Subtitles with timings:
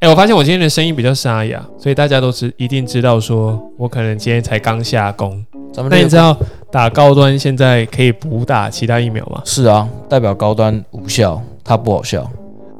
[0.00, 5.44] 哎、我发现我今天的声音比较沙哑，所以大家都知一定知道说，我可能今天才刚下工。
[5.74, 6.34] 咱们那你知道
[6.72, 9.42] 打高端现在可以补打其他疫苗吗？
[9.44, 12.28] 是啊，代表高端无效，它不好笑。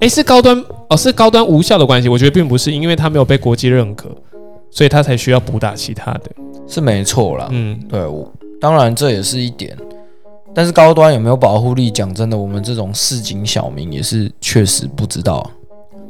[0.00, 2.08] 哎、是高端哦，是高端无效的关系。
[2.08, 4.08] 我觉得并不是，因为它没有被国际认可，
[4.71, 6.30] 所以它才需要补打其他的。
[6.66, 7.48] 是没错啦。
[7.50, 9.76] 嗯，对，我当然这也是一点，
[10.54, 11.90] 但是高端有没有保护力？
[11.90, 15.50] 讲真的，我们这种市井小民也是确实不知道啊。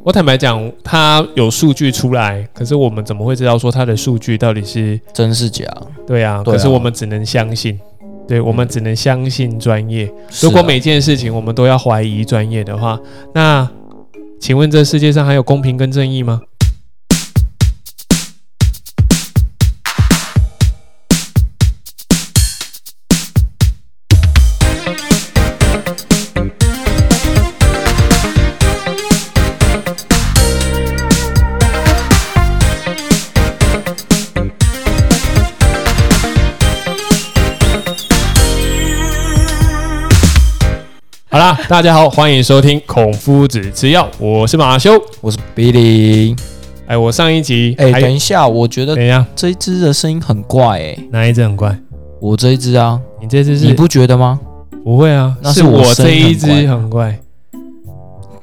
[0.03, 5.63] 我坦白讲，它有数据出来，可是我们怎么会知道说它的数据到底是真是假？
[6.07, 6.41] 对啊？
[6.43, 7.79] 对啊可是我们只能相信，
[8.27, 10.11] 对我们只能相信专业。
[10.41, 12.99] 如果每件事情我们都要怀疑专业的话，
[13.35, 13.69] 那
[14.39, 16.41] 请问这世界上还有公平跟正义吗？
[41.33, 45.01] 好啦，大家好，欢迎收听《孔夫子吃药》，我是马修。
[45.21, 46.37] 我是 Billy。
[46.87, 51.73] 哎，我上一集哎、还等一下，我觉得等一下，这一只的声音很怪哎、哪一只很怪？
[52.19, 54.41] 我这一只啊，你这只是你不觉得吗？
[54.83, 55.33] 不会啊？
[55.41, 57.19] 那是是我声这一只很怪很怪。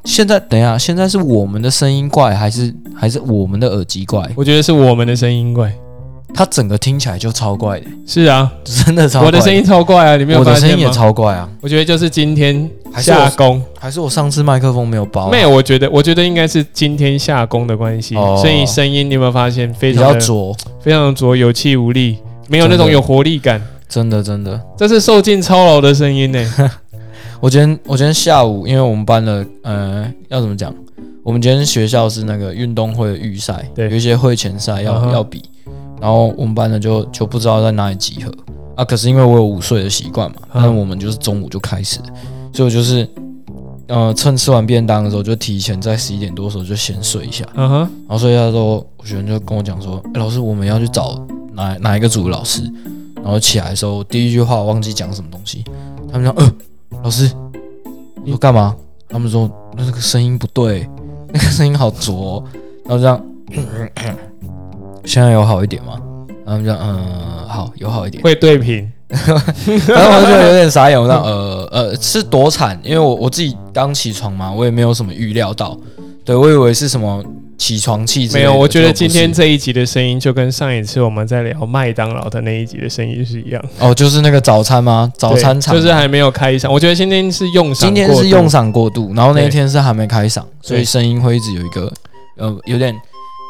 [0.06, 4.26] 现在等一下，现在是我们的声音怪，还是还是我们的耳机怪？
[4.34, 5.70] 我觉得是我们的声音怪。
[6.34, 9.26] 它整个听起来就超怪的，是啊，真的超怪。
[9.26, 10.66] 我的声音超怪啊，你没有我发现吗？
[10.66, 15.30] 的声音也超怪啊，我觉得就是今天下工还是我上次麦克风没有包、啊？
[15.32, 24.60] 没有，我觉得我觉得应该是今天下工的关系，哦所以声音你有没有发现非常浊，非常的浊，有气无力，没有那种有活力感，真的真的。
[24.76, 26.54] 这是受尽操劳的声音呢。
[27.40, 30.74] 我今天我今天下午，因为我们班的呃要怎么讲？
[31.24, 35.42] 我们今天学校是那个运动会的预赛，对有一些会前赛要、要比，
[36.00, 38.32] 然后我们班的就就不知道在哪里集合
[38.76, 38.84] 啊。
[38.84, 41.98] 可是因为我有午睡的习惯嘛，嗯那我们就是中午就开始，
[42.52, 43.08] 所以我就是
[43.88, 51.20] 呃趁吃完便当的时候，就提前在十一点多的时候就先睡一下，嗯哼，然后睡一下之后，我学生就跟我讲说：“哎、老师，我们要去找
[51.52, 52.62] 哪哪一个组的老师。”
[53.20, 55.64] 然后起来的时候，第一句话我忘记讲什么东西，
[56.10, 56.52] 他们说：“呃，
[57.02, 57.30] 老师，
[58.24, 58.74] 你说干嘛？”
[59.10, 60.88] 他们说：“那个声音不对，
[61.32, 62.44] 那个声音好浊哦、
[62.84, 63.20] 然后这样，
[65.04, 66.00] 现在有好一点吗？
[66.44, 68.22] 然后他们这样，嗯，好，有好一点。
[68.22, 72.78] 会对平，然后我就有点傻眼，我说：“呃呃，是多惨？
[72.82, 75.76] 因为我我自己刚起床嘛，我也没有什么预料到，
[76.24, 77.22] 对我以为是什么
[77.58, 78.28] 起床气。
[78.32, 78.54] 没有。
[78.54, 83.62] 我觉得今天这一集的声音就跟上一次我们在聊麦当劳的那一集的声音是一样。
[83.78, 85.12] 哦，就是那个早餐吗？
[85.18, 86.70] 早餐场就是还没有开嗓。
[86.70, 91.92] 我觉得今天是用嗓今天是用嗓过度，然后那一天是还没开嗓，所以声音会一直有一个
[92.38, 92.94] 呃有点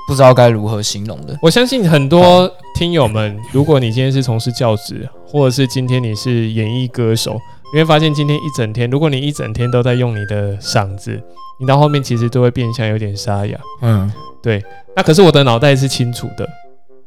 [0.09, 1.39] 不知道该如何形容的。
[1.43, 7.39] 我相信很多听友们，如果你今天是从事教职，或者是今天你是演艺歌手，
[7.75, 11.23] 你会发现今天一整天，如果你一整天都在用你的嗓子，
[11.61, 13.59] 你到后面其实都会变相有点沙哑。
[13.83, 14.11] 嗯，
[14.43, 14.65] 对
[14.97, 16.49] 那可是我的脑袋是清楚的，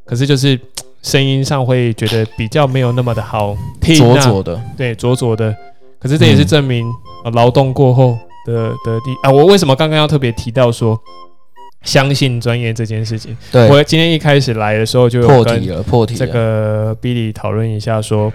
[0.06, 0.60] 可是就是
[1.02, 5.52] 声音上会觉得比较没有那么的好听、浊啊，浊的，对，浊浊的。
[6.00, 6.88] 可是这也是嗯证明
[7.26, 11.00] 呃劳动过后的的地啊，我为什么刚刚要特别提到说
[11.84, 13.36] 相信专业这件事情？
[13.52, 16.28] 对，我今天一开始来的时候就跟破题了，破题这。
[16.28, 18.32] 个 Billy 讨论一下说，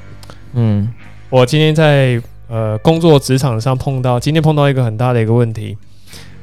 [0.55, 0.93] 嗯
[1.31, 5.77] 我今天在呃工作职场上碰到，今天碰到一个很大的一个问题。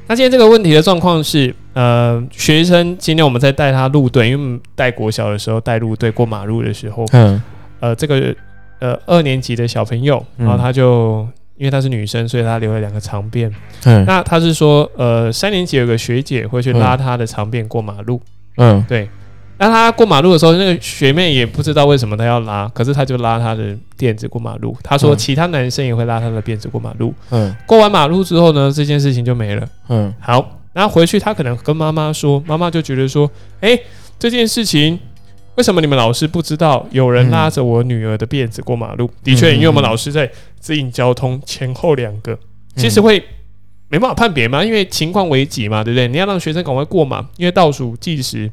[0.07, 7.41] 那今天这个问题的状况是，呃，学生今天我们在带他入队，因为带国小的时候带入队过马路的时候，嗯
[7.79, 8.35] 呃，这个
[8.79, 11.25] 呃二年级的小朋友，嗯然后他就
[11.55, 13.51] 因为她是女生，所以她留了两个长辫。
[13.85, 18.21] 嗯那她是说，呃，三年级有个学姐会去拉她的长辫过马路，
[18.57, 19.09] 嗯对。
[19.59, 24.75] 那她过马路的时候，那个学妹也不知道为什么她要拉，可是她就拉她的辫子过马路。
[24.83, 27.13] 她说嗯其他男生也会拉她的辫子过马路。
[27.29, 29.65] 嗯过完马路之后呢，这件事情就没了。
[29.89, 33.29] 嗯好，然后回去她可能跟妈妈说，妈妈就觉得说，
[33.61, 33.79] 哎，
[34.17, 34.99] 这件事情
[35.55, 39.09] 为什么你们老师不知道有人拉着我女儿的辫子过马路？
[39.23, 40.29] 的确，嗯因为我们老师在
[40.59, 42.37] 指引交通前后两个，
[42.75, 43.23] 其实会
[43.89, 46.07] 没办法判别嘛，因为情况危急嘛，对不对？
[46.07, 48.51] 你要让学生赶快过嘛，因为倒数计时。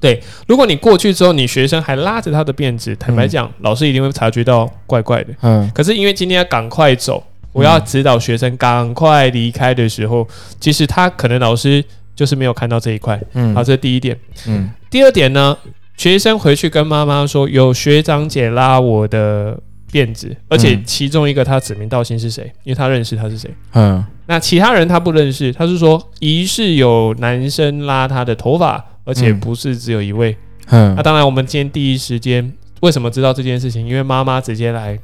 [0.00, 5.34] 对，如果你过去之后，你学生还拉着他的辫子，坦白讲，老师一定会察觉到怪怪的。
[5.42, 7.22] 嗯可是因为今天要赶快走，
[7.52, 10.26] 我要指导学生赶快离开的时候，
[10.58, 11.84] 其实他可能老师
[12.16, 13.20] 就是没有看到这一块。
[13.34, 14.16] 嗯好，这是第一点。
[14.46, 15.54] 嗯第二点呢，
[15.96, 19.58] 学生回去跟妈妈说，有学长姐拉我的
[19.90, 23.50] 辫子，而且嗯其中一个他指名道姓是谁，因为他认识他是谁。
[23.74, 30.36] 嗯那其他人他不认识，他是说疑似有男生拉他的头发，而且嗯不是只有一位。
[30.68, 33.86] 嗯那当然，我们今天第一时间为什么知道这件事情？
[33.86, 34.98] 因为妈妈直接来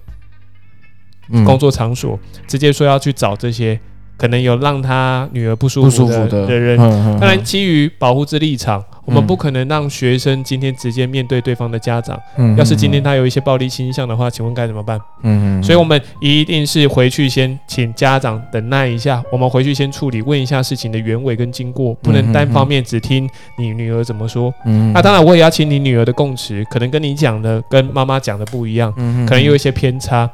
[1.30, 3.78] 嗯工作场所，直接说要去找这些
[4.18, 6.78] 可能有让他女儿不舒服的舒服的的人。
[6.78, 12.20] 嗯当然，基于保护之立场，我们嗯不可能让学生今天直接面对对方的家长。
[12.36, 15.00] 嗯要是今天他有一些暴力倾向的话，请问该怎么办？
[15.22, 24.52] 嗯嗯，所以，我们一定是回去先请家长等耐一下，我们回去先处理，问一下事情的原委跟经过，不能单方面只听你女儿怎么说。
[24.64, 30.28] 嗯那当然，我也要请你女儿的供词，可能跟你讲的跟妈妈讲的不一样，嗯可能有一些偏差。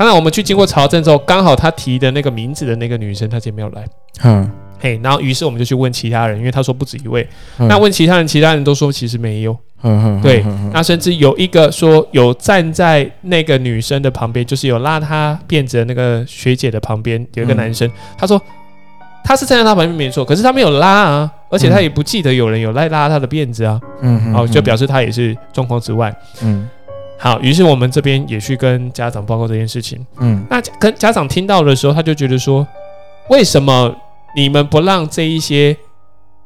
[0.00, 3.86] 当然，我们去经过朝政之后，刚好他提的那个名字的那个女生，她今天没有来。
[4.22, 7.28] 嗯嘿，然后于是我们就去问其他人，因为他说不止一位。
[7.58, 9.54] 嗯那问其他人，其他人都说其实没有。
[9.82, 10.42] 嗯嗯对，
[10.72, 18.40] 那甚至有一个说有站在那个女生的旁边，就是有拉她辫子的那个学姐的旁边，有一个嗯男生，他说
[19.22, 26.10] 他是站在她旁边没错，可是他没有拉啊，而且他也不记得有人有来拉他的辫子啊，嗯哦，就表示他也是状况之外。
[26.42, 26.66] 嗯
[27.22, 30.04] 好，于是我们这边也去跟家长报告这件事情。
[30.20, 32.66] 嗯那跟家长听到的时候，他就觉得说，
[33.28, 33.94] 为什么
[34.34, 35.76] 你们不让这一些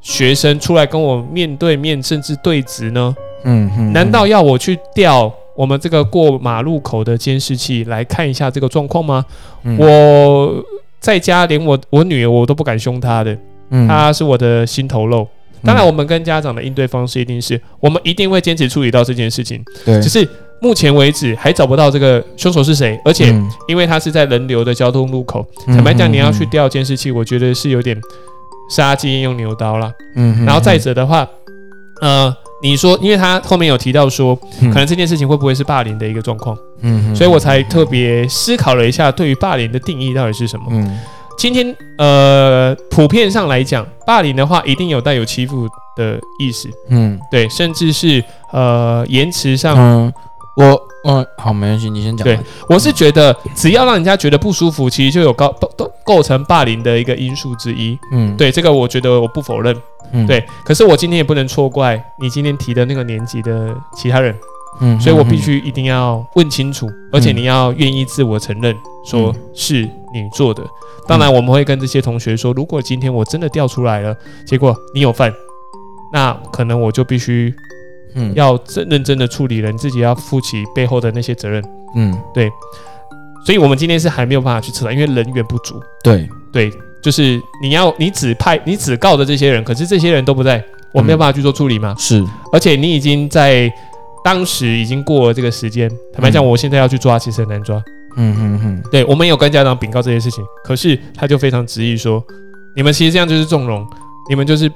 [0.00, 3.14] 学生出来跟我面对面，甚至对质呢？
[3.44, 9.24] 嗯嗯，难道要我去调我们这个过马路口的监视器来看一下这个状况吗？
[9.62, 10.64] 嗯我
[10.98, 13.38] 在家连我我女儿我都不敢凶她的，
[13.70, 15.28] 嗯她是我的心头肉。
[15.62, 20.28] 当然，我们跟家长的应对方式一定是我们一定会坚持处理到这件事情，对只是
[20.64, 23.50] 目前为止还找不到这个凶手是谁，而且嗯。
[23.68, 27.94] 因为他是在人流的交通路口，坦白讲，你要去调监视器，我觉得是有点
[28.70, 29.92] 杀鸡用牛刀啦。
[30.16, 31.28] 嗯然后再者的话，
[32.00, 40.64] 呃，你说，因为他后面有提到说，可能这件事情会不会是霸凌的一个状况，嗯所以我才特别思考了一下，对于霸凌的定义到底是什么。
[40.70, 40.98] 嗯。
[41.36, 47.18] 今天呃，普遍上来讲，霸凌的话一定有带有欺负的意思，嗯。
[47.30, 48.22] 对，甚至是
[48.52, 50.12] 呃言辞上，嗯，
[50.56, 52.38] 我嗯好没关系，你先讲对。
[52.68, 57.98] 我是觉得只要让人家觉得不舒服，其实就有高都构成霸凌的一个因素之一。
[58.12, 59.76] 嗯对这个，我觉得我不否认。
[60.12, 64.34] 嗯对，可是我今天也不能错怪你今天提的那个年级的其他人，
[64.80, 68.74] 嗯所以我必须一定要问清楚，而且你要愿意自我承认，
[69.04, 70.62] 说嗯是你做的。
[71.08, 74.14] 当然，我们会跟这些同学说，如果今天我真的调出来了，
[74.46, 75.32] 结果你有犯，
[76.12, 77.52] 那可能我就必须
[78.14, 78.32] 嗯。
[78.34, 81.62] 要真认真的处理人，自己要负起背后的那些责任。
[81.96, 82.16] 嗯。
[82.32, 82.50] 对。
[83.44, 85.78] 所以，我们今天是还没有办法去测，因为人员不足。
[86.02, 86.28] 对。
[86.50, 86.72] 对，
[87.02, 91.94] 就是你要你指派你指告的这些人，可是这些人都不在，我没有办法去做处理嘛。
[91.98, 92.24] 是。
[92.52, 93.70] 而且你已经在
[94.24, 96.46] 当时已经过了这个时间，坦白讲，嗯。
[96.46, 97.76] 我现在要去抓，其实很难抓。
[98.16, 98.82] 嗯嗯嗯。
[98.90, 102.24] 对我们有跟家长禀告这些事情，可是他就非常执意说，
[102.74, 103.86] 你们其实这样就是纵容，
[104.30, 104.70] 你们就是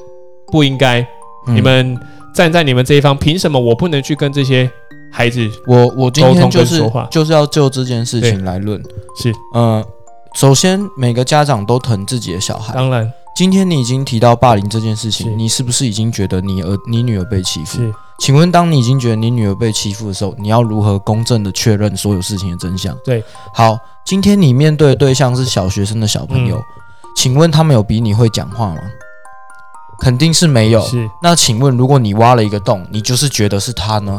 [0.53, 1.01] 不应该，
[1.47, 1.57] 嗯。
[1.57, 1.99] 你们
[2.39, 4.71] 站在你们这一方，凭什么我不能去跟这些
[5.11, 5.45] 孩子？
[5.67, 8.81] 我我今天就是就是要就这件事情来论。
[9.21, 9.85] 是，呃，
[10.37, 12.73] 首先每个家长都疼自己的小孩。
[12.73, 17.79] 当然今天你已经提到霸凌这件事是情，你是不是已经觉得你儿你女儿被欺负？
[17.79, 22.97] 是请问，当你已经觉得你女儿被欺负的时候，你要如何公正的确认所有事情的真相？
[23.05, 23.21] 对，
[23.53, 23.77] 好，
[24.07, 26.63] 今天你面对的对象是小学生的小朋友，嗯
[27.17, 28.83] 请问他们有比你会讲话吗？
[30.01, 30.81] 肯定是没有。
[30.83, 34.19] 是那请问，如果你挖了一个洞，你就是觉得是他呢？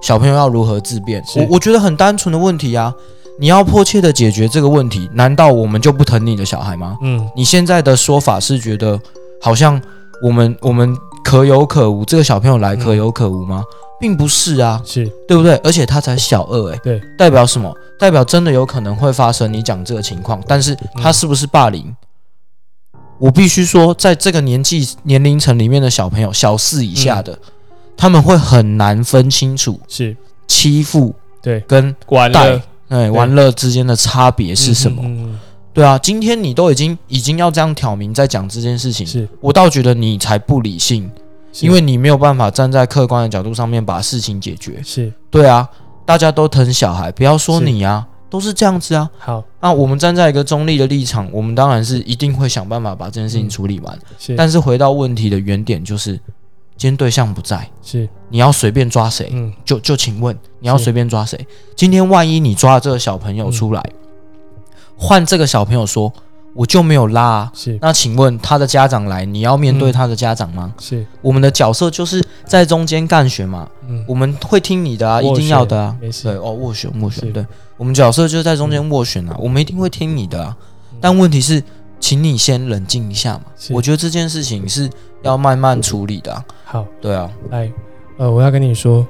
[0.00, 1.22] 小朋友要如何自辩？
[1.36, 2.92] 我我觉得很单纯的问题啊，
[3.40, 6.96] 你要迫切的解决这个问题，难道我们就不疼你的小孩吗？
[7.02, 8.98] 嗯你现在的说法是觉得
[9.40, 9.80] 好像
[10.22, 13.64] 我们我们可有可无，这个小朋友来嗯可有可无吗？
[14.00, 15.56] 并不是啊，是对不对？
[15.64, 17.74] 而且他才小二、欸，对，代表什么？
[17.98, 21.92] 代表真的有可能会发生你讲这个情况，但是他是不是霸凌？
[23.18, 27.38] 我必须说，在这个年纪年龄层里面的小朋友，小四以下的，嗯。
[27.96, 35.02] 他们会很难分清楚是，欺负对，跟完带了哎玩乐之间的差别是什么。
[35.04, 35.40] 嗯嗯嗯。
[35.74, 41.10] 对啊，今天你都已经已经要这样挑明在讲这件事情，是，我倒觉得你才不理性，
[41.60, 44.80] 因为你没有办法站在客观的角度上面把事情解决。
[44.84, 45.12] 是。
[45.28, 45.68] 对啊，
[46.06, 49.10] 大家都疼小孩，不要说你啊，都是这样子啊。
[49.18, 53.98] 好那我们站在一个中立的立场，我们当然是一定会想办法把这件事情嗯处理完。
[54.18, 56.12] 是，但是回到问题的原点，就是
[56.76, 59.30] 今天对象不在，是你要随便抓谁？
[59.32, 61.46] 嗯就就请问你要随便抓谁？
[61.74, 63.82] 今天万一你抓了这个小朋友出来，
[64.96, 66.12] 换这个小朋友说
[66.58, 67.78] 我就没有拉、啊，是。
[67.80, 69.92] 那请问他的家长来，你要面对嗯。
[69.92, 70.74] 他的家长吗？
[70.80, 71.06] 是。
[71.22, 74.04] 我们的角色就是在中间干选嘛，嗯。
[74.08, 75.96] 我们会听你的啊，一定要的啊。
[76.00, 76.24] 没事。
[76.24, 77.46] 对哦，斡旋斡旋，对。
[77.76, 80.56] 我们角色就是在中间斡旋啊，我们一定会听你的啊。
[80.90, 80.98] 嗯。
[81.00, 81.62] 但问题是，
[82.00, 83.44] 请你先冷静一下嘛。
[83.56, 83.72] 是。
[83.72, 84.90] 我觉得这件事情是
[85.22, 87.70] 要慢慢处理的啊、好，对啊，来，
[88.16, 89.06] 呃，我要跟你说，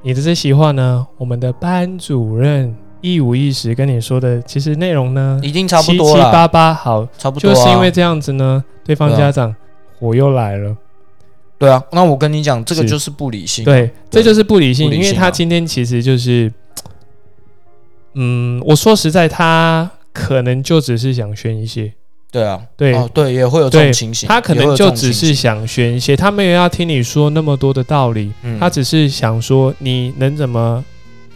[0.00, 2.74] 你的这席话呢，我们的班主任
[3.14, 7.54] 一五一十跟你说的，其实内容呢，已经差不多了，七八八，好，差不多、啊。
[7.54, 9.54] 就是因为这样子呢，对方家长
[9.98, 10.76] 火又来了。
[11.58, 13.64] 对啊，那我跟你讲，这个就是不理性。
[13.64, 15.04] 对，这就是不理性，理性啊。
[15.04, 16.52] 因为他今天其实就是，
[18.14, 21.92] 嗯，我说实在，他可能就只是想宣一些，
[22.30, 22.92] 对啊，对。
[22.92, 28.58] 哦对，也会有这种情形，他可能就只是想宣一些，他没有要听你说那么多的道理，嗯。
[28.60, 30.84] 他只是想说你能怎么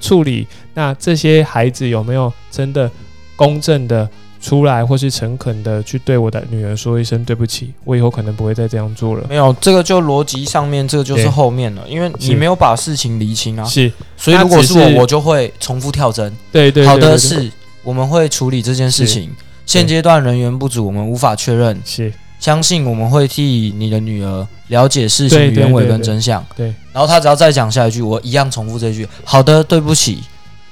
[0.01, 2.91] 处理，那这些孩子有没有真的
[3.37, 4.09] 公正的
[4.41, 9.27] 出来，或是诚恳的去对我的女儿说一声对不起，我以后可能不会再这样做了。
[9.29, 16.35] 没有这个就逻辑上面，这个就是后面了，因为你没有把事情理清啊，是，所以如果是我，我就会重复跳针。
[16.51, 17.51] 对对对好的是，
[17.83, 19.31] 我们会处理这件事情。
[19.67, 21.81] 现阶段人员不足，我们无法确认。
[21.85, 26.45] 是，相信我们会替你的女儿了解事情对对原委跟真相。
[26.57, 29.07] 对，然后他只要再讲下一句，我一样重复这句。
[29.25, 30.23] 好的，对不起，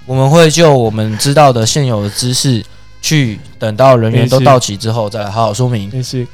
[0.07, 2.65] 我们会就我们知道的现有的知识，
[3.03, 5.91] 去等到人员都到齐之后再来好好说明。
[5.93, 6.27] 但是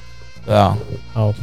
[0.46, 0.78] 对啊，
[1.12, 1.34] 好，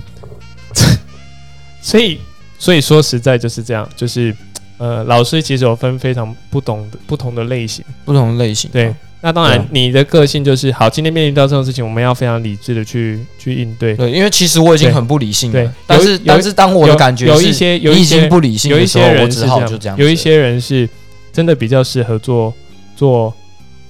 [1.81, 2.19] 所以
[2.57, 4.33] 所以说实在就是这样，就是
[4.77, 7.83] 呃，老师其实有分非常不同的不同的类型。
[8.05, 8.69] 不同的类型。
[8.71, 13.95] 对，那当然你的个性就是好，今天面临到这种事情，我们要非常理智的去去应对。
[13.95, 19.97] 对，因为其实我已经很不理性了对，但是但是当我的感觉有有一些有一些不理性有一些人是只好就这样。
[19.97, 20.89] 有一些人是
[21.31, 22.51] 真的比较适合做
[22.95, 23.33] 做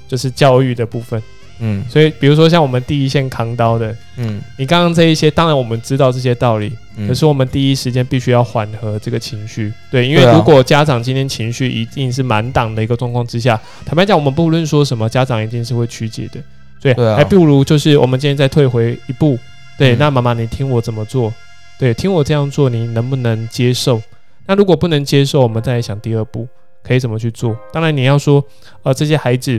[0.07, 1.21] 就是教育的部分。
[1.63, 16.41] 嗯所以比如说像我们第一线扛刀的，嗯你刚刚这一些，当然我们知道这些道理，嗯，可是我们第一时间必须要缓和这个情绪，对，因为如果家长今天情绪一定是满档的一个状况之下，坦白讲，我们不论说什么，家长一定是会曲解的，
[16.81, 19.39] 对，还不如就是我们今天再退回一步，
[19.77, 19.97] 对，嗯。
[19.97, 21.33] 那妈妈你听我怎么做，
[21.79, 24.01] 对，听我这样做，你能不能接受？
[24.45, 26.45] 那如果不能接受，我们再来想第二步
[26.83, 27.57] 可以怎么去做。
[27.71, 28.43] 当然你要说，
[28.83, 29.57] 呃，这些孩子，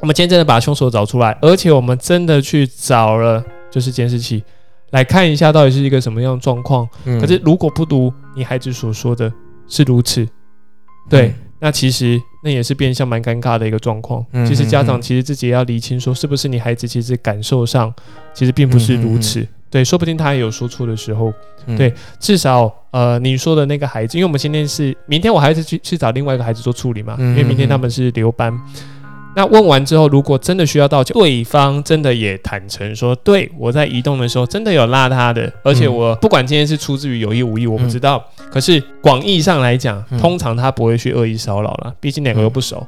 [0.00, 4.42] 我们今天真的把凶手找出来，而且我们真的去找了就是监视器。
[4.90, 9.32] 来看一下到底是一个什么样的状况，嗯可是如果不读你孩子所说的
[9.68, 10.26] 是如此，
[11.08, 14.24] 对，嗯那其实那也是变相蛮尴尬的一个状况。
[14.32, 17.92] 嗯其实家长其实自己也要厘清，说是不是你孩子其实感受上
[18.34, 19.46] 其实并不是如此。
[19.68, 21.32] 对，说不定他也有说错的时候。
[21.68, 28.56] 嗯对至少呃，你说的那个孩子，因为我们今天是明天我还是去去找另外一个孩子做处理嘛，嗯因为明天他们是留班。
[29.36, 38.24] 那问完之后，如果真的需要道歉，对方真的也坦诚说，对我在移动的时候真的有拉他的，而且嗯我不管今天是出自于有意无意，我不知道。
[38.50, 42.86] 可是广义上来讲，嗯通常他不会去恶意骚扰了，毕竟两个又不熟。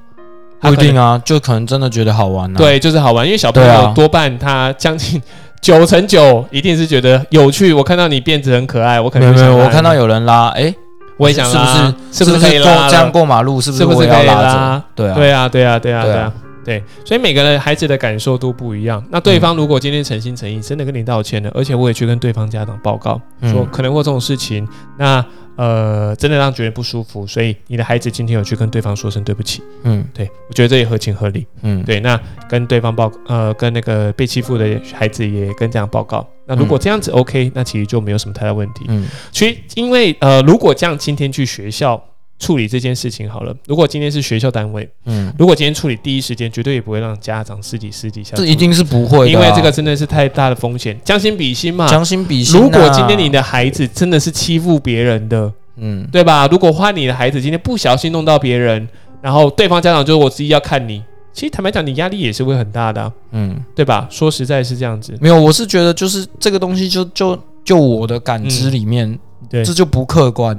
[0.61, 2.59] 不一定啊，啊，就可能真的觉得好玩啊。
[2.59, 5.23] 对，就是好玩，因为小朋友多半他将近
[5.61, 7.73] 九成九一定是觉得有趣。
[7.73, 10.75] 我看到你辫子很可爱，我可能就想我看到有人拉，哎，
[11.19, 13.61] 我也想拉，是是不是可以样过马路？
[13.61, 14.85] 是不是不是可以我也要拉拉着？
[14.95, 16.33] 对啊，对啊，对啊，对啊，对啊对啊，
[16.65, 19.03] 对，所以每个人孩子的感受都不一样。
[19.11, 25.25] 那对方如果今天诚心诚意，真的跟你道歉了，而且我也去跟对方家长报告，嗯说可能会有这种事情，那
[25.59, 31.45] 呃，真的让觉得不舒服，所以你的孩子今天有去跟对方说声对不起，嗯对我觉得这也合情合理。
[31.63, 36.25] 嗯，对，那跟对方报，呃，跟那个被欺负的孩子也跟这样报告。
[36.47, 38.85] 那如果这样子 OK，、那其实就没有什么太大问题。
[38.87, 42.01] 嗯其实因为呃，如果这样今天去学校
[42.39, 51.89] 处理这件事情好了，如果今天是学校单位，嗯，如果今天处理第一时间，绝对也不会让家长私底私底下这一定是不会的啊，因为这个真的是太大的风险，将心比心嘛。
[51.89, 52.63] 将心比心啊。
[52.63, 56.47] 如果今天你的孩子真的是欺负别人的，嗯对吧？
[56.47, 58.89] 如果换你的孩子今天不小心弄到别人，
[59.21, 61.03] 然后对方家长就是我自己要看你，
[61.33, 64.07] 其实坦白讲，你压力也是会很大的啊、嗯，对吧？
[64.11, 69.19] 说实在是这样子，没有，我是觉得就是这个东西就就就我的感知里面，
[69.51, 70.57] 对这就不客观。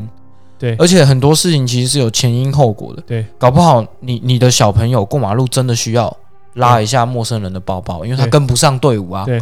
[0.59, 3.01] 对而且很多事情其实是有前因后果的。
[3.07, 6.15] 对，搞不好你你的小朋友过马路真的需要
[6.55, 9.23] 拉一下陌生人的包包，因为他跟不上队伍啊。
[9.25, 9.41] 对。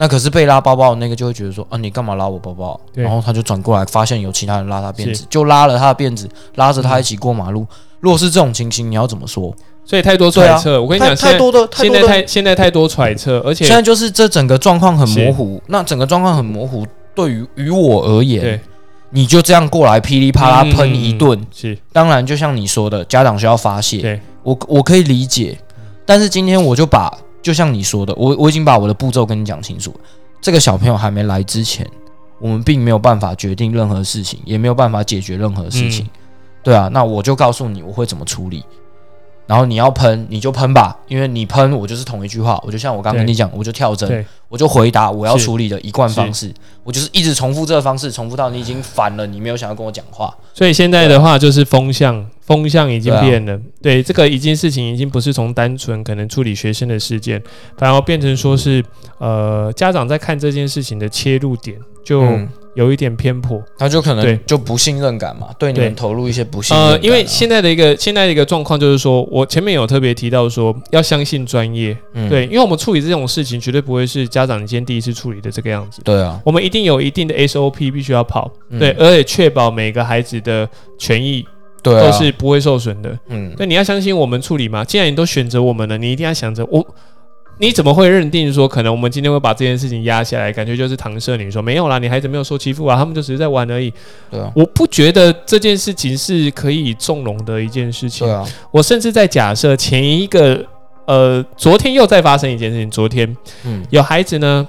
[0.00, 2.80] 那可是被拉包包的那个就会觉得说啊，你干嘛拉我包包？
[2.92, 7.66] 对然后他就转过来，发现有其他人拉他辫子，就拉了他的辫子，拉着他一起过马路。
[7.98, 9.52] 如果是这种情形，你要怎么说？
[9.84, 10.80] 所以太多揣测。
[10.80, 15.60] 我跟你讲，太多的太现在多的，太现在太多揣测，而且现在就是这整个状况很模糊。
[15.66, 18.60] 那整个状况很模糊，对于于我而言对，
[19.10, 25.58] 你就这样过来噼里啪啦嗯喷一顿，是当然就像你说的，家长需要发泄，对我我可以理解，
[26.04, 27.12] 但是今天我就把，
[27.42, 30.00] 就像你说的，我我已经把我的步骤跟你讲清楚了。
[30.40, 31.86] 这个小朋友还没来之前，
[32.38, 36.04] 我们并没有办法决定任何事情，也没有办法解决任何事情。
[36.04, 36.10] 嗯
[36.60, 38.62] 对啊，那我就告诉你我会怎么处理。
[39.48, 46.52] 然后你要喷你就喷吧，因为你喷我就是同一句话，我就像我刚跟你讲，我就跳针，我就回答我要处理的一贯方式，
[46.84, 50.32] 我就是一直重复这个方式，重复到你已经烦了，你没有想要跟我讲话。
[50.52, 53.58] 所以现在的话就是风向，风向已经变了。
[53.80, 57.42] 对，这个一件事情已经不是从单纯可能处理学生的事件，
[57.78, 58.84] 反而变成说是
[59.16, 62.48] 呃家长在看这件事情的切入点就嗯，
[62.78, 63.60] 有一点偏颇。
[63.76, 64.32] 他就可对。
[64.32, 72.30] 能就不信任感嘛，对你们投入一些不信任呃，因为现在的一个现在的一个状况就是说，我前面有特别提到说要相信专业，嗯。
[72.30, 76.00] 对，因为我们处理这种事情绝对不会是家长你今天第一次处理的这个样子。
[76.04, 78.78] 对啊，我们一定有一定的 SOP 必须要跑，嗯。
[78.78, 81.44] 对，而且确保每个孩子的权益
[81.82, 83.18] 对啊，都是不会受损的。
[83.28, 84.84] 嗯，那，你要相信我们处理嘛。
[84.84, 86.84] 既然你都选择我们了，你一定要想着我，
[87.58, 90.52] 你怎么会认定说可能我们今天会把这件事情压下来？
[90.52, 93.92] 感觉就是搪塞你说没有啦，你孩子没有受欺负啊，他们就只是在玩而已。
[94.30, 98.26] 对啊，我不觉得这件事情是可以纵容的一件事情。
[98.26, 100.64] 对啊，我甚至在假设前一个
[101.06, 104.66] 呃，昨天又再发生一件事情，昨天嗯有孩子呢。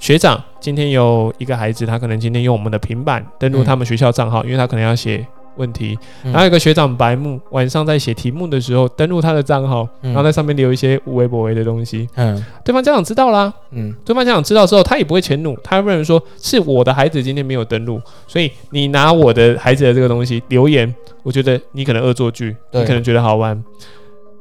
[0.00, 5.26] 学长，今天有一个孩子，他可能今天用我们的平板登录嗯他们学校账号，因为他可能要写
[5.58, 5.98] 问题。
[6.24, 6.32] 嗯。
[6.32, 10.12] 然后有个学长白木，晚上在写题目的时候登录他的账号，嗯。
[10.12, 12.08] 然后在上面留一些无微不微的东西。
[12.14, 12.42] 嗯。
[12.64, 13.94] 对方家长知道啦，嗯。
[14.04, 23.56] 对方家长知道之后，他也不会迁怒，他会认为说是我的孩子今天没有登录，所以你拿我的孩子的这个东西留言，我觉得你可能恶作剧，你可能觉得好玩，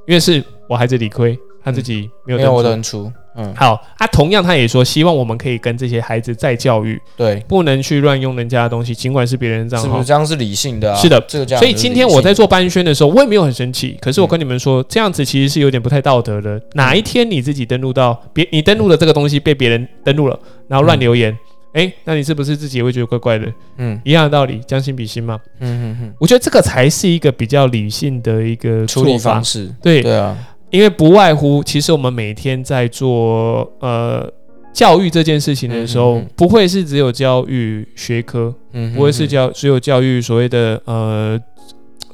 [0.05, 3.11] 因为是我孩子理亏，他自己没有登出。
[3.55, 10.05] 好啊，同样他也说，希望我们可以跟这些孩子再教育，对，不能去乱用人家的东西，尽管是别人的账号是不是。
[10.05, 10.97] 这样是理性的啊？
[10.97, 13.97] 是的这个这样所以今天我在做班宣的时候，我也没有很生气。
[14.01, 16.61] 可是我跟你们说，这样子其实是有点不太道德的。
[16.73, 21.37] 哪一天你自己登录到别，你登录的这个东西被别人登录了，然后乱留言，
[21.73, 23.45] 哎、那你是不是自己也会觉得怪怪的？
[23.77, 25.39] 嗯一样的道理，将心比心嘛。
[25.59, 29.43] 嗯嗯嗯，我觉得这个才是一个比较理性的一个处理做法方。
[29.43, 30.35] 式，对，对啊，
[30.69, 34.29] 因为不外乎，其实我们每天在做呃
[34.73, 41.39] 教育这件事情的时候，不会是只有教育学科，嗯，不会是教只有教育所谓的呃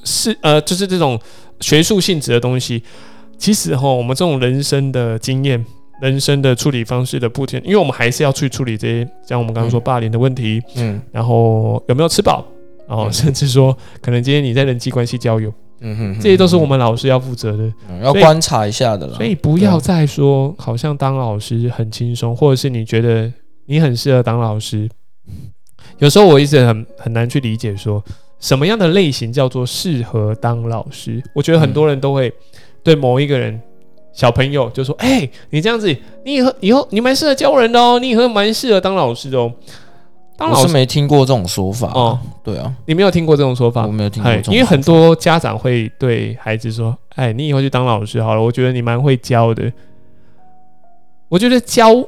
[0.03, 1.20] 是呃就是这种
[1.59, 2.83] 学术性质的东西。
[3.37, 5.66] 其实哈，我们这种人生的经验、
[6.01, 11.01] 人生的处理方式的不同，因为我们还是要去处理这些，像我们刚刚说霸凌的问题，嗯。
[11.11, 12.46] 然后有没有吃饱，
[12.87, 13.11] 然后嗯。
[13.11, 15.51] 甚至说可能今天你在人际关系交友，
[15.83, 17.63] 嗯哼，这些都是我们老师要负责的。
[17.89, 19.13] 嗯要观察一下的啦。
[19.15, 23.31] 所以不要再说好像当老师很轻松，或者是你觉得
[23.65, 24.89] 你很适合当老师。
[26.00, 28.03] 有时候我一直很很难去理解说
[28.39, 31.22] 什么样的类型叫做适合当老师。
[31.35, 32.33] 我觉得很多人都会
[32.81, 33.61] 对某一个人。
[34.15, 35.87] 小朋友就说：“哎、你这样子，
[36.24, 39.51] 你以后以后你蛮适合教人的哦，你以后蛮适合当老师的哦。
[40.44, 43.92] 当老师我是没听过这种说法哦，对啊，你没有听过这种说法我？
[43.92, 49.72] 没有听过哎这，种，因为很多家长会对孩子说：“哎，你以后去当老师好了，我觉得你蛮会教的。”
[51.29, 52.06] 我觉得教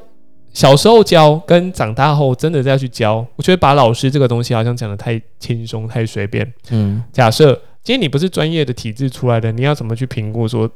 [0.51, 6.53] 小时候教跟长大后真的再去教，我觉得把老师这个东西好像讲的太轻松、太随便。
[6.71, 10.69] 嗯假设今天你不是专业的体制出来的，你要怎么去评估说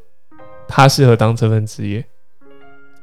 [0.67, 2.05] 他适合当这份职业？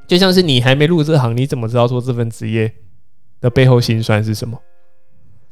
[0.07, 2.73] 就像是你还没入这行，你怎么知道说这份职业
[3.40, 4.59] 的背后心酸是什么？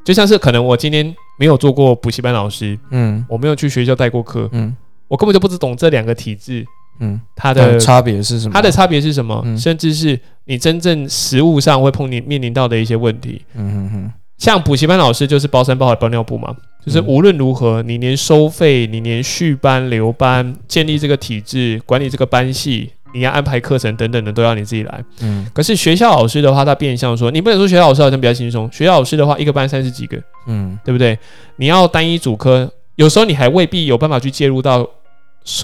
[0.05, 3.25] 就像是可能我今天没有做过补习班老师，嗯。
[3.29, 4.77] 我没有去学校带过课，嗯。
[5.09, 6.65] 我根本就不知懂这两个体制
[7.01, 8.53] 嗯，它的差别是什么？
[8.53, 9.57] 它的差别是什么，嗯。
[9.59, 13.43] 甚至是你真正实务上会碰你面临到的一些问题。
[13.55, 14.13] 嗯嗯嗯。
[14.37, 17.07] 像补习班老师就是包山包海包尿布嘛，就是嗯。
[17.07, 25.05] 无论如何，你连收费、你连续班、留班、建立这个体制、管理这个班系，你要安排课程等等的，都要你自己来。
[25.21, 31.17] 嗯可是学校老师的话，他变相说，你不能说学校老师好像比较轻松，学校老师的话，一个班三十几个，嗯对不对？
[31.57, 34.87] 你要单一主科，有时候你还未必有办法去介入到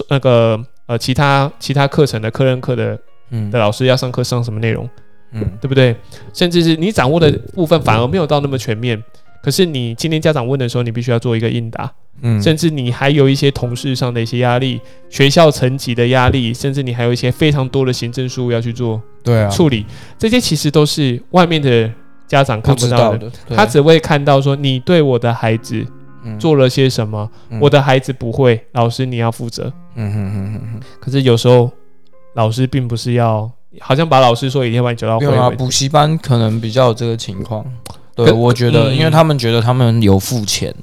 [0.09, 2.97] 那个呃其他其他课程的科任课的
[3.29, 4.89] 嗯的老师要上课上什么内容，
[5.33, 5.95] 嗯对不对？
[6.33, 9.01] 甚至是你掌握的部分反而没有到那么全面。
[9.41, 19.85] 可是你今天家长问的时候，你必须要做一个应答，嗯，甚至你还有一些同事上的一些压力，学校层级的压力，甚至你还有一些非常多的行政事务要去做对啊，处理，
[20.17, 21.89] 这些其实都是外面的
[22.27, 25.85] 家长看不不到的，他只会看到说你对我的孩子
[26.23, 26.37] 嗯。
[26.39, 27.59] 做了些什么，嗯。
[27.59, 29.73] 我的孩子不会，老师你要负责。
[30.99, 31.69] 可是有时候
[32.35, 35.25] 老师并不是要，好像把老师说一天把你教到会。
[35.27, 37.65] 没有啊，补习班可能比较有这个情况。
[38.25, 40.73] 对，我觉得，嗯因为他们觉得他们有付钱，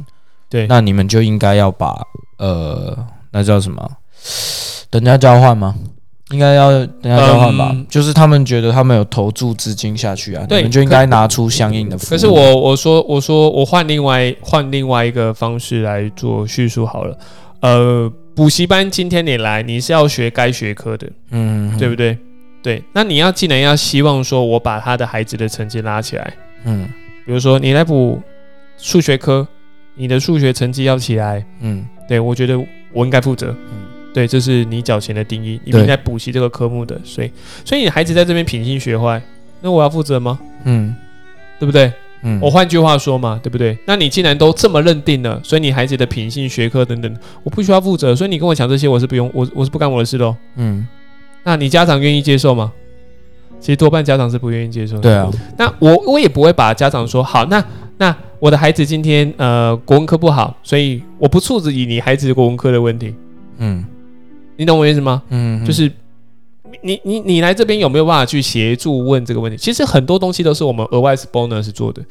[0.49, 1.97] 对，那你们就应该要把
[2.39, 2.97] 呃，
[3.33, 3.89] 那叫什么？
[4.91, 5.75] 等价交换吗？
[6.31, 12.11] 应该要等价交换吧，嗯就是他们觉得他们有投注资金下去啊，对你们就应该拿出相应的服务。
[12.11, 17.17] 可是我我说我说我换另外换另外一个方式来做叙述好了。
[17.61, 22.17] 呃，补习班今天你来，你是要学该学科的，嗯，对不对？
[22.63, 26.89] 对，那你要既然要希望说我把他的孩子的成绩拉起来，嗯
[27.29, 28.19] 比如说你来补
[28.79, 29.47] 数学科，
[29.97, 32.59] 你的数学成绩要起来，嗯对我觉得
[32.91, 33.55] 我应该负责。
[33.71, 37.31] 嗯对，这是你缴钱的定义，你应该补习这个科目的，所以
[37.67, 39.21] 所以你孩子在这边品性学坏，
[39.61, 40.39] 那我要负责吗？
[40.65, 40.97] 嗯
[41.61, 41.93] 对不对？
[42.23, 43.77] 嗯，我换句话说嘛，对不对？
[43.85, 50.35] 那你既然都这么认定了，所以你孩子的品性学科等等，我不需要负责，所以你跟我讲这些，我是不用，我我是不干我的事的哦。
[50.57, 50.89] 嗯
[51.45, 52.73] 那你家长愿意接受吗？
[53.61, 55.03] 其实多半家长是不愿意接受的。
[55.03, 57.65] 对啊，那我我也不会把家长说好，那
[57.99, 63.15] 那我的孩子今天呃国文科不好，所以我不处置你孩子国文科的问题，
[63.59, 63.85] 嗯。
[64.61, 65.23] 你懂我意思吗？
[65.29, 65.89] 嗯，就是
[66.83, 69.57] 你你你来这边有没有办法去协助问这个问题？
[69.57, 72.03] 其实很多东西都是我们额外是 bonus 做的，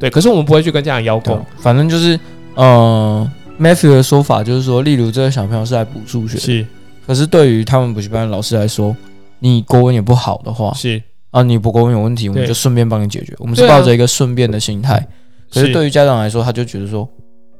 [0.00, 2.18] 对，可是我们不会去跟家长邀功反正就是
[2.56, 6.66] 呃，Matthew 的说法就是说，例如这个小朋友是来补数学，是。
[7.06, 8.96] 可是对于他们补习班的老师来说，
[9.42, 11.02] 你国文也不好的话是
[11.32, 15.04] 啊，你不国文有问题，我们就顺便帮你解决，我们是抱着一个顺便的心态。
[15.52, 17.08] 可是对于家长来说，他就觉得说，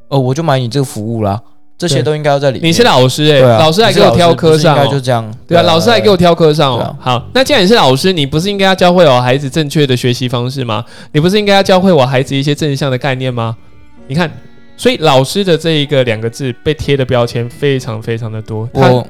[0.09, 1.43] 哦，我就买你这个服务啦，
[1.77, 2.69] 这些都应该要在里面。
[2.69, 5.35] 你是老师哎、对啊，老师来给我挑科上、应该哦，就这样。
[5.49, 6.97] 对啊，老师来给我挑科上哦啊。
[7.01, 10.85] 好，那既然你是老师，你不是应该要教会我孩子正确的学习方式吗？
[11.13, 13.57] 你不是应该要教会我孩子一些正向的概念吗？
[14.07, 14.31] 你看，
[14.77, 18.69] 所以老师的这一个两个字被贴的标签非常非常的多。
[18.73, 19.07] 他我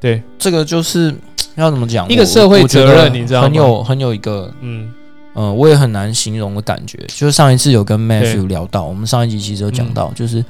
[0.00, 1.14] 对，这个就是
[1.56, 2.08] 要怎么讲？
[2.08, 4.90] 一个社会责任你知道吗很有很有一个嗯，
[5.34, 6.98] 呃，我也很难形容的感觉。
[7.08, 10.44] 就是上一次有跟 Matthew 聊到，我们上一集其实有讲到，就是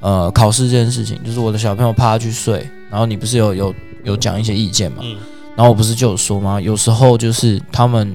[0.00, 4.98] 呃考试这件事情，就是我的小朋友趴下去睡，然后你不是有有有讲一些意见嘛？
[5.02, 5.16] 嗯
[5.56, 6.60] 然后我不是就有说吗？
[6.60, 8.12] 有时候就是他们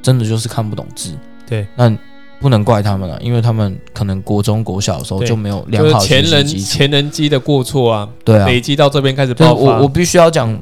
[0.00, 1.12] 真的就是看不懂字，
[1.46, 1.94] 对，那
[2.40, 9.62] 不能怪他们了，因为他们可能国中国小的时候就没有良就是好的前人前人机的过错啊，对啊，累积到这边开始就是爆发。
[9.62, 10.58] 我我必须要讲，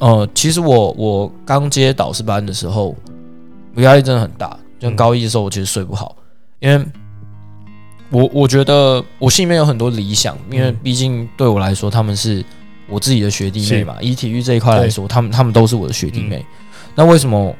[0.00, 2.96] 呃，其实我我刚接导师班的时候，
[3.74, 4.58] 我压力真的很大。
[4.78, 6.16] 就嗯高一的时候，我其实睡不好，
[6.58, 6.84] 因为
[8.10, 12.44] 我我觉得我心里面有很多理想，因为嗯毕竟对我来说，他们是
[12.88, 13.96] 我自己的学弟妹嘛。
[14.00, 16.38] 以体育这一块来说，他们他们都是我的学弟妹。
[16.38, 16.56] 嗯
[16.96, 17.54] 那为什么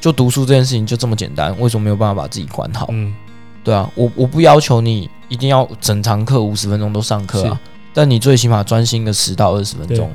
[0.00, 1.54] 就读书这件事情就这么简单？
[1.60, 2.86] 为什么没有办法把自己管好？
[2.90, 3.14] 嗯，
[3.62, 7.60] 对啊，我我不要求你一定要整堂课五十分钟都上课啊，
[7.92, 10.10] 但你最起码专心个十到二十分钟，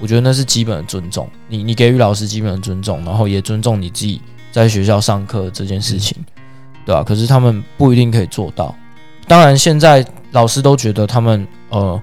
[0.00, 1.28] 我觉得那是基本的尊重。
[1.48, 6.16] 你你给予老师基本的尊重，然后也尊重你自己在学校上课这件事情，
[6.84, 8.74] 对啊，可是他们不一定可以做到。
[9.26, 12.00] 当然，现在老师都觉得他们呃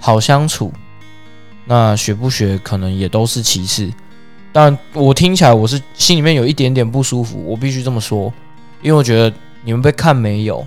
[0.00, 0.72] 好相处，
[1.64, 3.90] 那学不学可能也都是其次。
[4.52, 8.32] 但，我听起来我是心里面有一点点不舒服，我必须这么说，
[8.82, 10.66] 因为我觉得你们被看没有，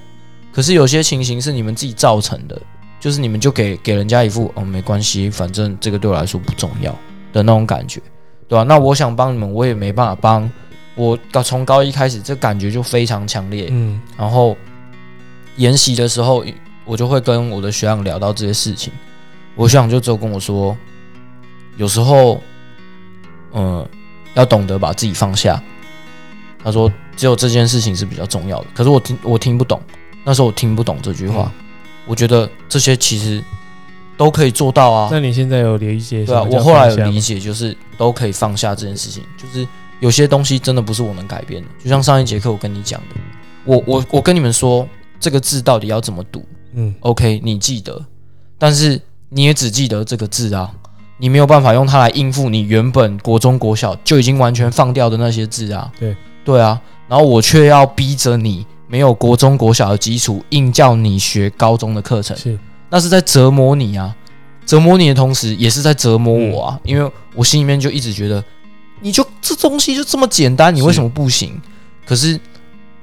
[0.54, 2.62] 可是有些情形是你们自己造成的，
[3.00, 6.92] 就是你们就给给人家一副哦没关系，反正这个对我来说不重要
[7.32, 8.02] 的那种感觉，
[8.48, 10.52] 对吧、那我想帮你们，我也没办法帮。
[10.96, 13.70] 我高从高一开始，这感觉就非常强烈。
[13.72, 14.58] 嗯然后
[15.56, 16.44] 研习的时候，
[16.84, 18.92] 我就会跟我的学长聊到这些事情。
[19.56, 20.76] 我学长就只有跟我说，
[21.78, 22.42] 有时候，
[23.54, 23.88] 嗯，
[24.34, 25.62] 要懂得把自己放下。
[26.62, 28.68] 他说，只有这件事情是比较重要的。
[28.74, 29.82] 可是我听我听不懂，
[30.26, 31.50] 那时候我听不懂这句话。
[32.10, 33.42] 我觉得这些其实
[34.18, 35.10] 都可以做到啊。
[35.12, 36.26] 那你现在有理解？
[36.26, 37.22] 对啊，我后来有理。
[37.22, 39.68] 解，就是都可以放下这件事情，就是
[40.00, 41.70] 有些东西真的不是我能改变的。
[41.84, 43.16] 就像上一节课我跟你讲的，
[43.64, 44.88] 我我我跟你们说
[45.20, 46.44] 这个字到底要怎么读
[46.74, 48.04] 嗯，，OK，你记得，
[48.58, 50.72] 但是你也只记得这个字啊，
[51.18, 55.92] 你没有办法用它来应付你原本国中国小就已经完全放掉的那些字啊。
[56.00, 62.36] 对对啊，然后我却要逼着你没有国中国小的基础，硬叫你学高中的课程。
[62.36, 62.58] 是
[62.90, 64.16] 那是在折磨你啊！
[64.66, 66.80] 折磨你的同时，也是在折磨我啊！
[66.84, 68.44] 因为我心里面就一直觉得，
[69.02, 71.62] 你就这东西就这么简单，你为什么不行？
[72.06, 72.40] 可是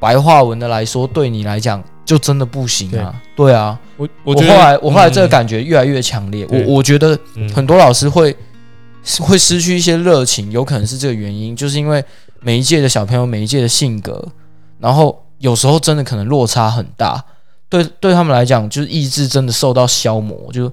[0.00, 3.14] 白话文的来说，对你来讲就真的不行啊！
[3.36, 8.36] 对啊，我我我后来我后来这个嗯感觉越来越强烈，对我我觉得嗯很多老师会
[9.20, 12.04] 会失去一些热情，有可能是这个原因，就是因为
[12.40, 14.26] 每一届的小朋友每一届的性格，
[14.78, 17.24] 然后有时候真的可能落差很大，
[17.68, 20.50] 对对他们来讲，就是意志真的受到消磨。
[20.52, 20.70] 就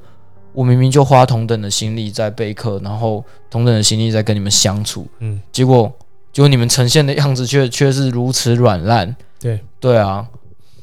[0.53, 5.91] 我明明就花同等的心力在备课，然后同等的心力在跟你们相处，嗯结果
[6.31, 9.15] 结果你们呈现的样子却却是如此软烂。
[9.39, 10.25] 对对啊，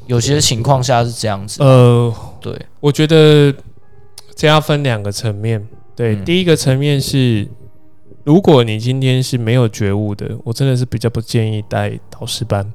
[0.07, 1.63] 有些情况下是这样子。
[1.63, 3.55] 呃，对，我觉得
[4.35, 5.67] 这要分两个层面。
[5.97, 7.49] 对，嗯第一个层面是，
[8.25, 12.71] 如果你今天是没有觉悟的，我真的是比较不建议带导师班。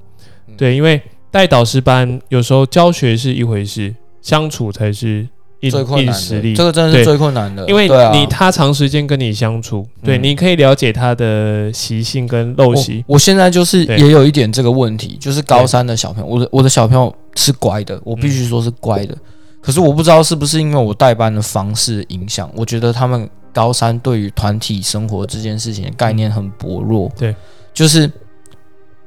[0.55, 0.57] 嗯。
[0.57, 5.27] 对，因为带导师班有时候教学是一回事，相处才是
[5.59, 10.23] 硬最困难的，硬实力，这个真的对是最困难的，因为对啊你他长时间跟你相处，对，嗯。
[10.23, 19.15] 你可以了解他的习性跟陋习，我我现在就是对也有一点这个问题，就是高三的小朋友，我的我的小朋友是乖的，我必须说是乖的。
[19.61, 27.11] 可是我不知道是不是因为我带班的方式影响，我觉得他们高三对于团体生活这件事情的概念很薄弱。
[27.17, 27.35] 对，
[27.73, 28.11] 就是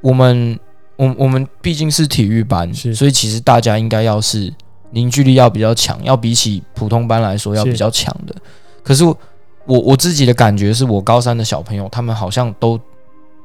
[0.01, 0.59] 我们
[0.99, 4.53] 我我们毕竟是体育班，所以其实大家应该要是
[4.91, 8.35] 凝聚力要比较强，要比起普通班来说要比较强的。
[8.83, 9.17] 可是我
[9.65, 12.77] 我我自己的感觉是我高三的小朋友，他们好像都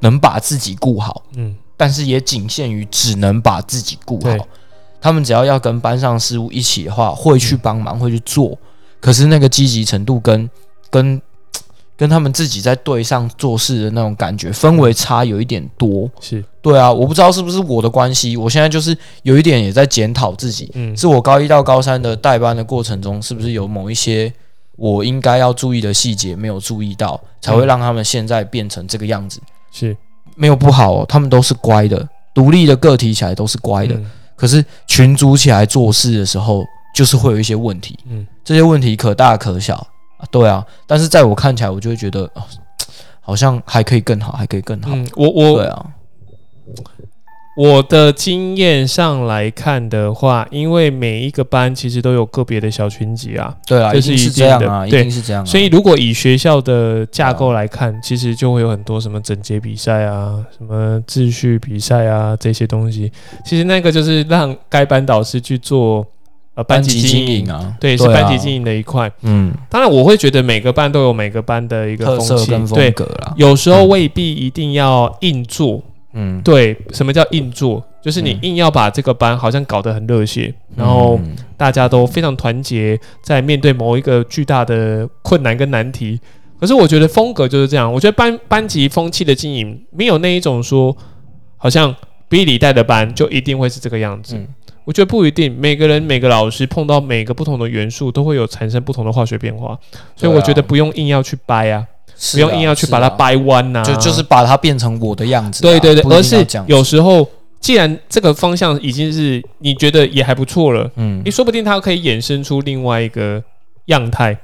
[0.01, 4.49] 能把自己顾好，嗯，但是也仅限于只能把自己顾好。
[5.01, 8.59] 他们只要要跟班上事务一起的话，会去帮忙，会去做。
[8.99, 10.51] 可是那个积极程度跟
[10.91, 11.23] 跟
[12.05, 16.07] 跟他们自己在队上做事的那种感觉氛围差有一点多。
[16.21, 24.31] 是，对啊，我不知道是不是我的关系，我现在就是有一点也在检讨自己，嗯，是我高一到高三的带班的过程中，是不是有某一些
[24.77, 29.41] 我应该要注意的细节没有注意到，才会嗯让他们现在变成这个样子？
[29.73, 29.97] 是。
[30.37, 33.95] 没有不好哦，他们都是乖的，独立的个体起来都是乖的。
[33.95, 34.11] 嗯。
[34.37, 36.63] 可是群组起来做事的时候，
[36.95, 39.77] 就是会有一些问题，嗯，这些问题可大可小。
[39.77, 39.87] 啊，
[40.31, 40.65] 对啊。
[40.87, 42.43] 但是在我看起来，我就会觉得，哦，
[43.21, 44.91] 好像还可以更好，还可以更好。
[44.93, 45.87] 嗯，我我对啊，
[47.57, 55.47] 我的经验上来看的话，因为每一个班其实都有个别的小群集啊，对啊，就是这样啊，一对定是这样、啊。
[55.47, 63.13] 所以如果以学校的架构来看，其实就会有很多什么整洁比赛啊、什么秩序比赛啊这些东西。
[63.45, 66.05] 其实那个就是让该班导师去做
[66.55, 69.11] 呃班级级经经营，啊，对，是啊班级经营的一块。
[69.23, 73.35] 嗯，当然，我会觉得每个班都有每个班的一个特风气色跟，风对，格啦。
[73.37, 75.83] 有时候未必一定要硬做。
[76.17, 77.83] 嗯，对，什么叫硬做？
[78.01, 86.21] 就是你嗯硬要把这个班好像搞得很热血，然后嗯大家都非常团结，在面对某一个巨大的困难跟难题。
[86.61, 90.97] 可是我觉得风格就是这样，我觉得班班级风气的经营没有那一种说，
[91.57, 91.93] 好像
[92.35, 94.35] 比你带的班就一定会是这个样子。
[94.35, 94.49] 嗯
[94.87, 99.79] 我觉得不一定，每个人每个老师碰到每个不同的元素，都会有产生不同的化学变化，
[100.15, 101.87] 所以我觉得不用硬要去掰啊，
[102.33, 105.71] 不用硬要去把它掰弯呐、就就是把它变成我的样子啊。
[105.71, 107.27] 对对对，而是有时候，
[107.61, 113.43] 既然这个方向已经是你觉得也还不错了，嗯你说不定它可以衍生出另外一个
[113.87, 114.37] 样态。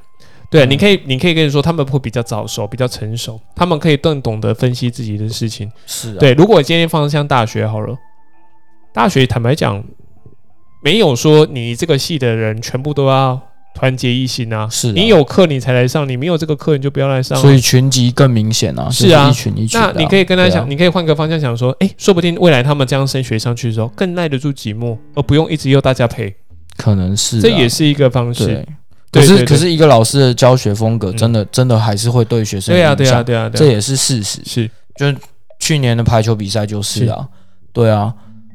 [0.50, 5.70] 对，嗯你可以，你可以跟你说，他们会比较早熟，比较成熟，他们可以更懂得分析自己的事情。
[5.86, 7.96] 是啊，对，如果今天放向大学好了，
[8.92, 9.84] 大学坦白讲，
[10.82, 13.40] 没有说你这个系的人全部都要
[13.74, 14.68] 团结一心啊。
[14.68, 19.80] 是啊你有课你才来上，你没有这个课你就不要来上啊、所以群集更明显啊，是啊就一群一群。
[19.80, 26.34] 那你可以跟他讲，啊你可以换个方向想说，诶，说不定未来他们这样升学上去的时候，更耐得住寂寞，而不用一直要大家陪，
[26.76, 28.66] 可能是啊这也是一个方式。
[29.12, 31.16] 可是可是一个老师的教学风格，嗯。
[31.16, 34.40] 真的真的还是会对学生对啊，对啊，影响，对啊，对啊，这也是事实。
[34.44, 34.70] 是。
[34.96, 35.06] 就
[35.58, 37.28] 去年的排球比赛就是啊，
[37.72, 38.14] 对啊，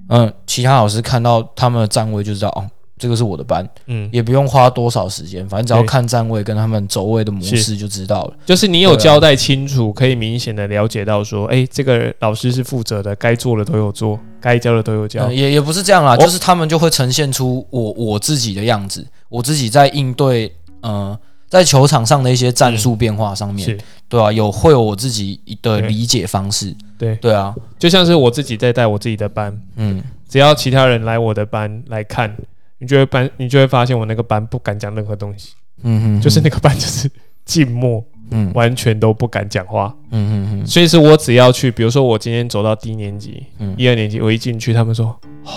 [0.10, 2.66] 嗯，其他老师看到他们的站位就知道，哦，
[2.98, 8.34] 这个是我的班，嗯，也不用花多少时间，反正只要看站位跟他们走位的模式就知道了。
[8.46, 15.28] 就是你有交代清楚，可以明显的了解到说，诶，这个老师是负责的，该做的都有做，该教的都有教。
[15.28, 15.36] 嗯，。
[15.36, 21.18] 也也不是这样啦，我就是他们就会呈现出我我自己的样子，我自己在应对呃
[21.50, 23.78] 在球场上的一些战术变化上面，是，
[24.08, 32.36] 对啊，有会有我自己的理解方式，对，对啊，就像是我自己在带我自己的班，嗯，只要其他人来我的班来看，
[32.80, 37.10] 你就会班，你就会发现我那个班不敢讲任何东西，嗯嗯，就是那个班就是
[37.46, 39.96] 静默，嗯完全都不敢讲话。
[40.12, 45.08] 嗯嗯嗯所以是我只要去，比如说我今天走到低年级，嗯一二年级，我一进去，他们说
[45.46, 45.52] ：“哦，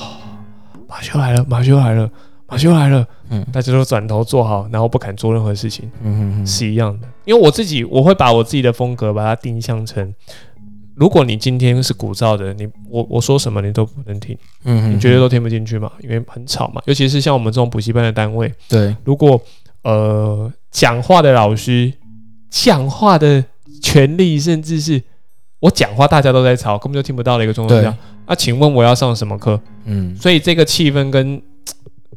[0.89, 2.11] 马修来了，马修来了，
[2.47, 7.07] 马修来了。”嗯大家都转头坐好，然后不敢做任何事情，嗯哼是一样的。
[7.27, 10.15] 因为我自己，我会把我自己的风格把它定向成，
[10.99, 16.83] 如果你今天是鼓噪的，你我我说什么你都不能听，嗯你绝对都听不进去嘛，因为很吵嘛。
[16.87, 19.41] 尤其是像我们这种补习班的单位，对，如果
[19.83, 21.93] 呃讲话的老师
[22.51, 23.45] 讲话的
[23.81, 25.01] 权利，甚至是
[25.61, 29.61] 我讲话大家都在吵，根本就听不到的一个状况下对，那、请问我要上什么课？
[29.85, 30.17] 嗯。
[30.17, 31.41] 所以这个气氛跟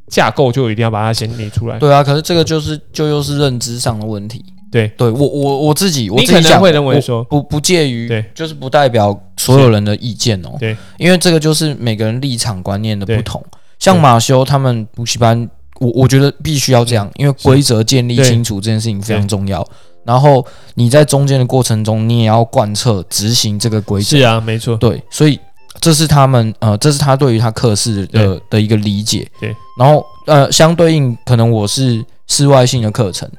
[0.07, 1.77] 架构就一定要把它先理出来。
[1.77, 4.43] 对啊，可是这个就是就又是认知上的问题。
[4.71, 10.55] 对对我我我自己我自己讲可能会认为说不不介于对，就是不代表所有人的意见哦。
[10.59, 13.43] 对，因为这个就是每个人立场观念的不同。
[13.77, 19.67] 像马修他们补习班，我我觉得必须要这样，因为规则建立清楚这件事情非常重要。
[20.03, 24.17] 然后你在中间的过程中，你也要贯彻执行这个规则。
[24.17, 24.77] 是啊，没错。
[24.77, 25.39] 对，所以
[25.79, 29.27] 这是他们呃，这是他对于他课室的的一个理解。
[29.39, 33.29] 对，然后呃，相对应，可能我是室外性的课程，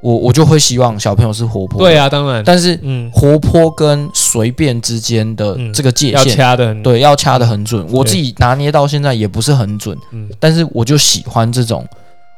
[0.00, 1.78] 我我就会希望小朋友是活泼。
[1.78, 7.86] 对，啊，当然，但是嗯，活泼跟随便之间的嗯这个界要限，掐的很，，对，要掐得很准。
[7.90, 11.86] 我自己拿捏到现在也不是很准，嗯，但是我就喜欢这种，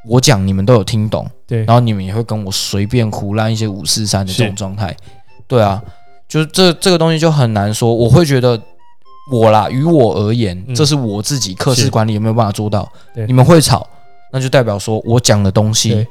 [0.09, 4.97] 我讲你们都有听懂，对然后你们也会跟我随便胡乱一些五四三的这种状态。
[5.47, 5.83] 对啊，
[6.29, 8.61] 就是这这个东西就很难说，我会觉得。
[9.31, 13.25] 我啦，于我而言，嗯这是我自己课室管理有没有办法做到对？
[13.25, 13.87] 你们会吵，
[14.33, 16.07] 那就代表说我讲的东西对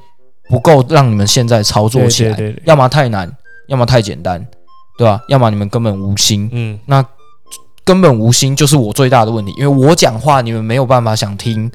[0.49, 2.63] 不够让你们现在操作起来，对对对对。
[2.65, 3.31] 要么太难，
[3.67, 4.45] 要么太简单，
[4.97, 5.21] 对吧？
[5.27, 7.03] 要么你们根本无心，嗯，那
[7.83, 11.71] 根本无心就是我最大的问题，因为我讲话你们没有办法想听，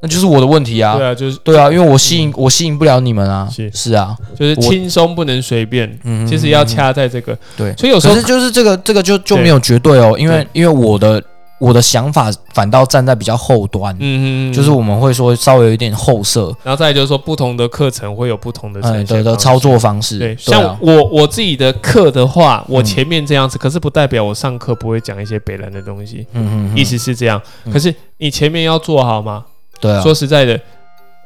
[0.00, 0.96] 那就是我的问题啊。
[0.96, 3.48] 对啊，就是对啊，因为我吸引、我吸引不了你们啊。
[3.50, 3.70] 是。
[3.72, 7.74] 是啊，就是轻松不能随便，嗯其实要掐在这个，对。
[7.76, 11.22] 所以有时候可是就是这个这个就就没有绝对哦，因为因为我的
[11.60, 20.18] 我的想法反倒站在比较后端，嗯嗯，嗯就是我们会说稍微有一点后设，然后再就是说，不同的课程会有不同的哎呈现方式的的操作方式。
[20.18, 27.40] 对，对像啊，我我自己的课的话，我嗯前面这样子，可是不代表我上课不会讲一些北兰的东西，嗯嗯，意思是这样。
[27.66, 29.44] 嗯可是你前面要做好吗？
[29.80, 30.58] 对啊，说实在的，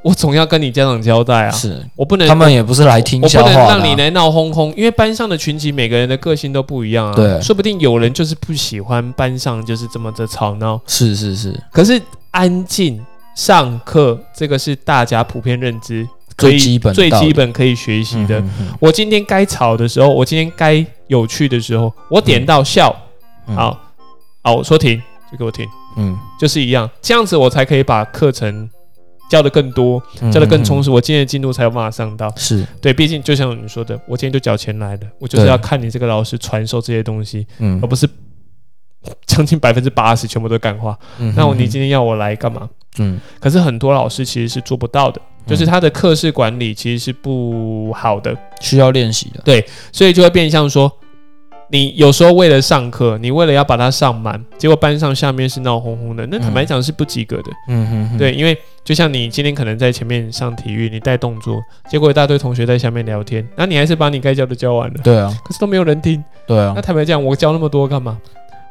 [0.04, 1.82] 我总要跟你家长交代啊，是。
[1.96, 7.14] 我不能他们也不是来听我不能笑话的啊，让你来闹哄哄，因为班上的群体每个人的个性都不一样啊。
[7.14, 7.40] 对。
[7.40, 11.58] 说不定有人就是不喜欢班上就是这么的吵闹，是是是。
[11.72, 12.00] 可是
[12.32, 13.02] 安静
[13.34, 18.42] 上课这个是大家普遍认知最基本最基本可以学习的。
[18.78, 22.94] 我今天该吵的时候，我今天该有趣的时候，我点到笑，
[23.46, 23.56] 嗯。
[23.56, 23.80] 好，
[24.42, 25.00] 好，我说停
[25.32, 28.68] 就给我停，嗯，就是一样，这样子我才可以把课程
[29.30, 30.90] 教的更多，嗯教的更充实。
[30.90, 32.32] 我今天的进度才有办法上到。
[32.36, 38.08] 是，对，毕竟就像你说的，我今天就缴钱来的，我就是要看你这个老师传授这些东西，嗯而不是
[39.26, 40.98] 将近百分之八十全部都干化。
[41.18, 42.68] 嗯那我你今天要我来干嘛？
[42.98, 50.90] 嗯可是很多老师其实是做不到的，就是他的课室管理其实是不好的，需要练习的，对所以就会变相说，
[51.68, 57.50] 你有时候为了上课，你为了要把它上满，结果班上下面是闹哄哄的，那坦白讲是不及格的。
[57.68, 65.34] 嗯嗯，对，因为就像你今天可能在前面上体育，你带动作，结果一大堆同学在下面聊天，那你还是把你该教的教完了，对啊。
[65.44, 66.22] 可是都没有人听。
[66.46, 66.74] 对啊。
[66.76, 68.18] 那，坦白讲，我教那么多干嘛？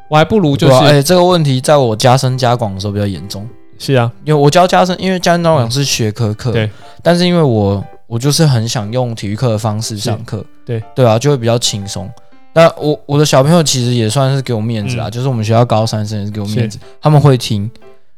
[0.08, 6.70] 我还不如就是、哎，这个问题在我加深加广的时候比较严重，是啊，因为我教加深，因为加深加广是学科课，对，
[7.02, 10.80] 但是因为我我就是很想用体育课的方式上课，对。
[10.94, 12.08] 对啊，就会比较轻松。
[12.54, 17.70] 那我我的小朋友其实也算是给我面子啦，嗯就是我们学校高三生也是给我面子，他们会听。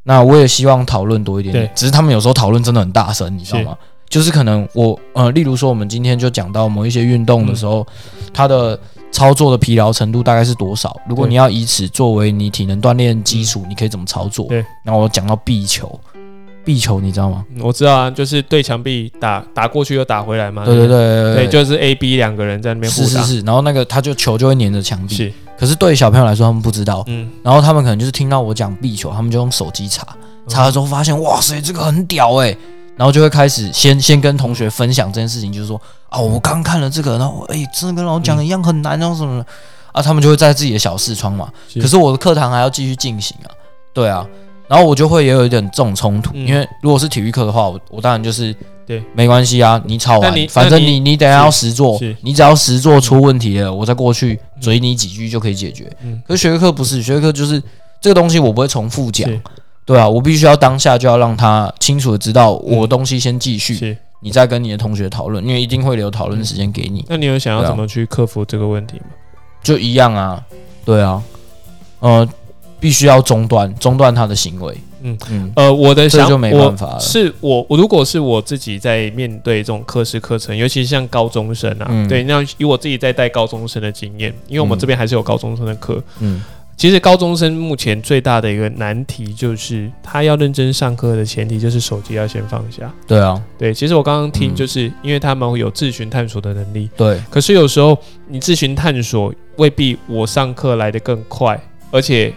[0.04, 3.76] 那我也希望讨论多一点点，只是他们有时候讨论真的很大声，你知道吗？
[4.08, 7.84] 就是可能我呃，例如说我们今天就讲到某一些运动的时候，
[8.32, 8.78] 它的
[9.10, 10.96] 操作的疲劳程度大概是多少？
[11.08, 14.46] 如果你要以此作为你体能锻炼基础，你可以怎么操作？
[14.46, 14.64] 对。
[14.84, 15.98] 然后我讲到壁球，
[16.66, 17.44] 壁球你知道吗？
[17.54, 20.64] 嗯我知道啊，就是对墙壁打打过去又打回来嘛。
[20.64, 21.34] 对对不对？
[21.36, 23.06] 对，就是 A、B 两个人在那边互打。
[23.06, 30.04] 是是是，然后那个他就球就会粘着墙壁，是，可是对于小朋友来说他们不知道，嗯，然后他们可能就是听到我讲壁球，他们就用手机查，
[30.48, 32.56] 查了之后发现哇塞这个很屌哎、
[32.96, 39.46] 然后就会开始先先跟同学分享这件事情，就是说啊我刚看了这个，然后哎、真的跟老师讲的一样很难，然后什么的。
[39.92, 41.80] 啊，他们就会在自己的小视窗嘛，是。
[41.80, 43.48] 可是我的课堂还要继续进行啊，
[43.94, 44.26] 对啊。
[44.68, 46.46] 然后我就会也有一点这种冲突，嗯。
[46.46, 48.54] 因为如果是体育课的话，我我当然就是
[48.86, 49.02] 对。
[49.14, 55.90] 没关系啊，你吵完反正你你你等一下要实做是，你只要实做出问题了，我再过去嘴你几句就可以解决。
[56.02, 56.22] 嗯。
[56.26, 57.62] 可是学科课不是，学科课就是
[58.00, 59.28] 这个东西我不会重复讲。
[59.28, 59.40] 是，
[59.84, 63.96] 对啊，我必须要当下就要让他清楚的知道我的东西先继续，是。
[64.20, 67.68] 你再跟你的同学讨论，因为一定会留讨论时间给你，那你有想要对啊。
[67.68, 69.04] 怎么去克服这个问题吗？
[69.62, 70.42] 就一样啊，
[70.84, 71.22] 对啊，
[72.00, 72.26] 呃，
[72.78, 77.00] 必须要中断中断他的行为，嗯嗯，呃，我的想这就没我办法了。
[77.00, 82.06] 是我我如果是我自己在面对这种课时课程，尤其是像高中生啊，嗯。
[82.08, 86.02] 对，那以我自己在带高中生的经验，因为我们嗯这边还是有高中生的课。
[86.20, 86.42] 嗯。
[86.76, 92.92] 其实高中生目前最大的一个难题就是，他要认真上课的前提就是手机要先放下。
[93.06, 94.54] 对啊，对，其实我刚刚听嗯。
[94.54, 97.96] 就是因为他们会有自寻探索的能力，对，可是有时候
[98.28, 101.58] 你自寻探索未必我上课来的更快，
[101.90, 102.30] 而且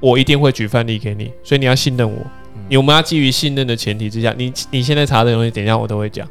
[0.00, 2.18] 我一定会举范例给你，所以你要信任我。
[2.56, 2.62] 嗯。
[2.68, 6.26] 你我们要基于信任的前提之下，你你现在查的东西，等一下我都会讲，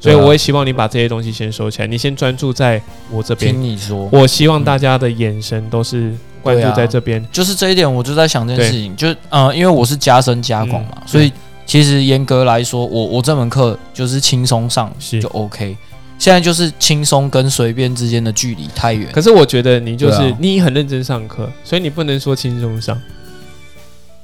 [0.00, 3.52] 所以我也希望你把这些东西先收起来，你先专注在我这边。
[3.52, 3.62] 听。
[3.62, 6.12] 你说，我希望大家的眼神都是
[6.42, 11.32] 关注在这边，就是这一点，我就在想这件事情，就呃，因为我是加深加广嘛，嗯所以
[11.66, 15.20] 其实严格来说，我我这门课就是轻松上是。
[15.20, 15.76] 就 OK。
[16.18, 22.98] 现在就是轻松跟随便之间的距离太远，可是我觉得你就是、啊你很认真上课，所以你不能说轻松上。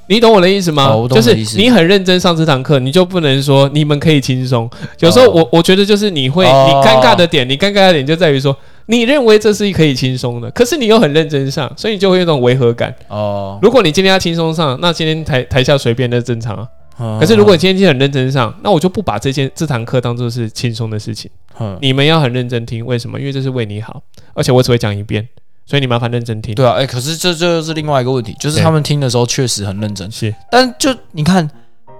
[0.07, 0.87] 你懂我的意思吗？
[0.87, 4.69] 哦我懂就是你的意思你很认真上这堂课，你就不能说你们可以轻松。
[4.99, 8.53] 有时候哦我我觉得就是你会，哦你尴尬的点，你尴尬的点就在于说，
[8.87, 12.93] 你认为这是可以轻松的，可是你又很认真上，所以你就会有一种违和感。
[13.07, 16.67] 哦，如果你今天要轻松上，那今天台台下随便那正常啊。
[16.97, 21.29] 可可是如果你今天很认真上，那我就不把这件这堂课当做是轻松的事情。
[21.59, 23.19] 嗯你们要很认真听，为什么？
[23.19, 24.01] 因为这是为你好，
[24.33, 25.27] 而且我只会讲一遍，
[25.65, 26.55] 所以你麻烦认真听。
[26.55, 31.49] 对啊，哎、可是这这就是另外一个问题，就是他们听的时候确实很认真，是但就你看，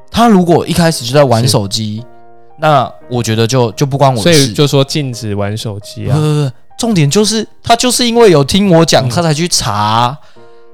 [0.09, 2.03] 他如果一开始就在玩手机，
[2.59, 4.51] 那我觉得就就不关我所的事。
[4.51, 6.15] 以就说禁止玩手机啊。
[6.15, 10.17] 不不不，重点就是他就是因为有听我讲，嗯他才去查，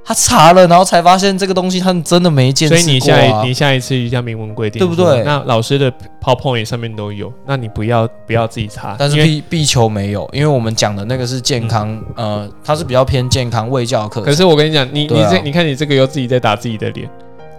[0.08, 3.54] 他查了，然后才发现这个东西他们真的没见所以你下一啊你。
[3.54, 5.92] 下一次一定要明文规定，对不对那老师的
[6.22, 14.22] PowerPoint 上面都有，那你不要不要自己查，但是壁壁球没有，因为我们讲的那个是健康，呃，它是比较偏健康卫教课。
[14.22, 17.10] 可是我跟你讲，你啊你这你看你这个又自己在打自己的脸，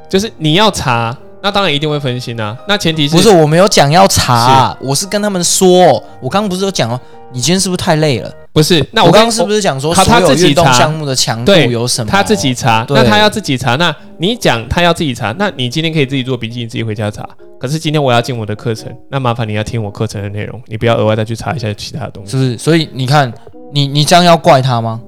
[0.09, 2.57] 就是你要查，那当然一定会分心啊。
[2.67, 7.01] 那前提是不是我没有讲要查，我是跟他们说，我刚刚不是有讲哦，
[7.33, 8.33] 你今天是不是太累了？
[8.53, 8.85] 不是？
[8.93, 12.11] 那我刚刚是不是讲说他他所有自己查运动项目的强度有什么？
[12.11, 13.77] 他自己查，那他要自己查。
[13.77, 17.29] 那你讲他要自己查，那你今天可以自己做笔记，你自己回家查。
[17.61, 22.31] 可是今天我要进我的课程，那麻烦你要听我课程的内容，你不要额外再去查一下其他的东西。
[22.33, 22.59] 是不是？
[22.59, 23.33] 所以你看，
[23.73, 25.01] 你你这样要怪他吗？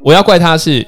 [0.00, 0.86] 我要怪他是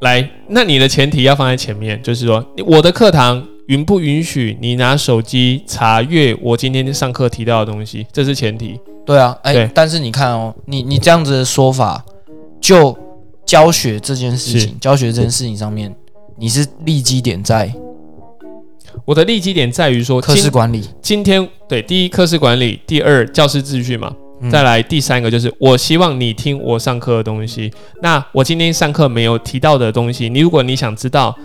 [0.00, 8.78] 来，那你的前提要放在前面，就是说我的课堂允不允许你拿手机查阅我今天上课提到的东西，这是前提。
[9.04, 12.04] 对啊，哎、对但是你看哦，你你这样子的说法，
[12.60, 12.96] 就
[13.44, 15.94] 教学这件事情，教学这件事情上面，
[16.36, 17.72] 你是立基点在
[19.04, 27.72] 我的立基点在于说，课室今管理，今天对第一课室管理，第二教师秩序嘛，嗯再来第三个就是我希望你听我上课的东西。
[28.02, 31.36] 那我今天上课没有提到的东西，你如果你想知道，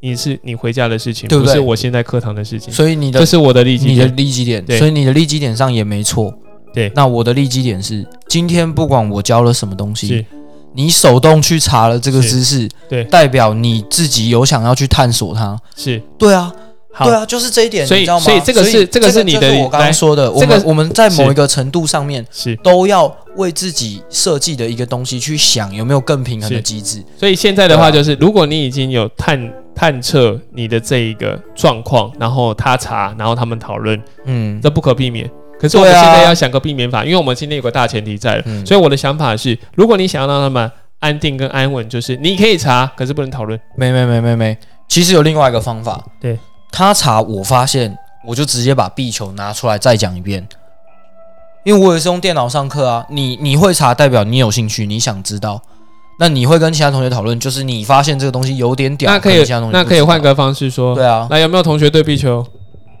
[0.00, 2.72] 你是你回家的事情，对不对是我现在课堂的事情。
[2.72, 4.16] 所以你的这是我的利基你的点。
[4.16, 6.34] 立基点，所以你的利基点上也没错。
[6.72, 10.24] 对那我的利基点是，今天不管我教了什么东西，
[10.72, 15.58] 你手动去查了这个知识，对代表你自己有想要去探索它。
[15.76, 16.52] 是对啊，
[16.92, 18.24] 好对，啊，就是这一点，所以你知道吗？
[18.24, 22.56] 所以这个是这个是你的就是我刚刚说的，我这个们我们在某一个程度上面是。
[22.62, 27.02] 都要为自己设计的一个东西去想有没有更平衡的机制。
[27.16, 35.30] 所以现在的话就是，如果你已经有探探测你的这一个状况，然后他查，然后他们讨论，嗯，这不可避免。
[35.58, 43.58] 可是我们现在要想个避免法，因为我们今天有个大前提在了，嗯所以我的想法是，如果你想要让他们安定跟安稳，就是你可以查，可是不能讨论。
[43.76, 46.02] 没没没没没，其实有另外一个方法。
[46.20, 46.38] 对，
[46.70, 47.96] 他查我发现，
[48.26, 50.46] 我就直接把壁球拿出来再讲一遍。
[51.62, 55.60] 因为我也是用电脑上课啊，你你会查，代表你有兴趣，你想知道。
[56.18, 62.46] 那你会跟其他同学讨论，就是你发现这个东西有点屌，那可以能其他同，学那可以换个方式说，对啊，那有没有同学对壁球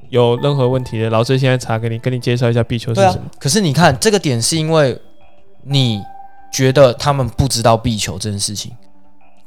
[0.08, 1.10] 有任何问题的？
[1.10, 3.22] 老师现在查给你，跟你介绍一下壁球是什么。。
[3.38, 4.98] 可是你看这个点是因为
[5.64, 6.02] 你
[6.52, 8.72] 觉得他们不知道壁球这件事情，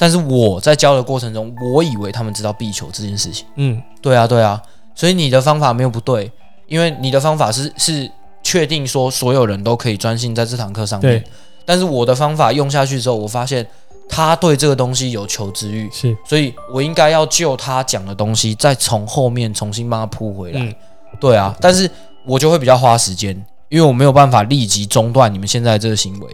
[0.04, 3.46] 但是我在教的过程中，我以为他们知道壁球这件事情。
[3.56, 4.62] 嗯，对啊，对啊，
[4.94, 6.30] 所以你的方法没有不对，
[6.68, 8.12] 因为你的方法是是
[8.44, 11.10] 确定说所有人都可以专心在这堂课上面。
[11.10, 11.24] 对，
[11.64, 13.66] 但是我的方法用下去之后，我发现
[14.10, 20.60] 他对这个东西有求知欲，是，所以我应该要就他讲的东西，再从后面重新帮他铺回来。
[20.60, 20.76] 嗯，
[21.22, 21.90] 对啊，但是
[22.28, 23.34] 我就会比较花时间，
[23.70, 26.28] 因为我没有办法立即中断你们现在这个行为。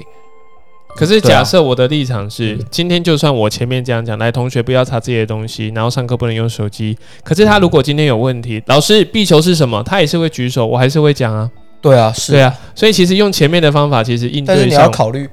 [0.99, 6.97] 可是假设我的立场是，嗯今天就算我前面这样讲，来同学不要查自己的东西，然后上课不能用手机。
[7.23, 9.81] 可是他如果今天有问题，老师必求是什么？
[9.83, 11.49] 他也是会举手，我还是会讲啊。
[11.81, 14.89] 对啊，是对啊，所以其实用前面的方法，其实应但是你要。
[14.89, 15.29] 考虑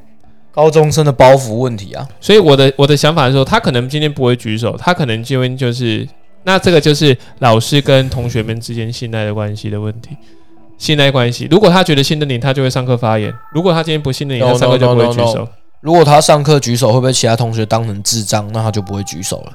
[0.52, 2.06] 高中生的包袱问题啊。
[2.20, 6.06] 所以我的我的想法是说，他可能今天不会举手，他可能今天就是
[6.44, 10.10] 那这个就是老师跟同学们之间信赖的关系的问题。
[10.78, 15.48] 信赖关系，如果他觉得信任你，他就会上课发言；如果他今天不信任你，No, 他上课就不会 no, no, 举 no, 手。
[15.80, 19.52] 如果他上课举手，会被其他同学当成智障，那他就不会举手了。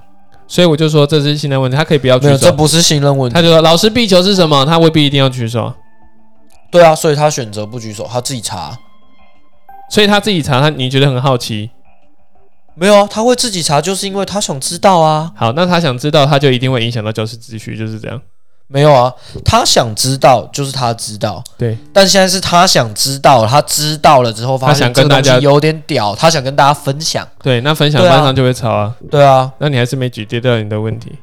[0.47, 2.45] 所以我就说这是信赖问题，他可以不要举没有，手。
[2.45, 3.33] 这不是信任问题。
[3.33, 4.65] 他就说老师壁球是什么？
[4.65, 5.73] 他未必一定要举手，
[6.71, 8.77] 对啊，所以他选择不举手，他自己查。
[9.89, 11.69] 所以他自己查，他你觉得很好奇。
[12.75, 15.31] 没有啊，他会自己查，就是因为他想知道啊。
[15.35, 18.21] 好，那他想知道，他就一定会影响到教室秩序，就是这样。
[18.71, 19.13] 没有啊，
[19.43, 21.43] 他想知道，就是他知道。
[21.57, 27.27] 对，但现在是他想知道，他知道了之后，发现这跟大家个东西有点屌，他想跟大家分享。
[27.43, 28.95] 对，那分享班上就会吵啊。
[29.09, 31.17] 对啊，那你还是没解决掉你的问题。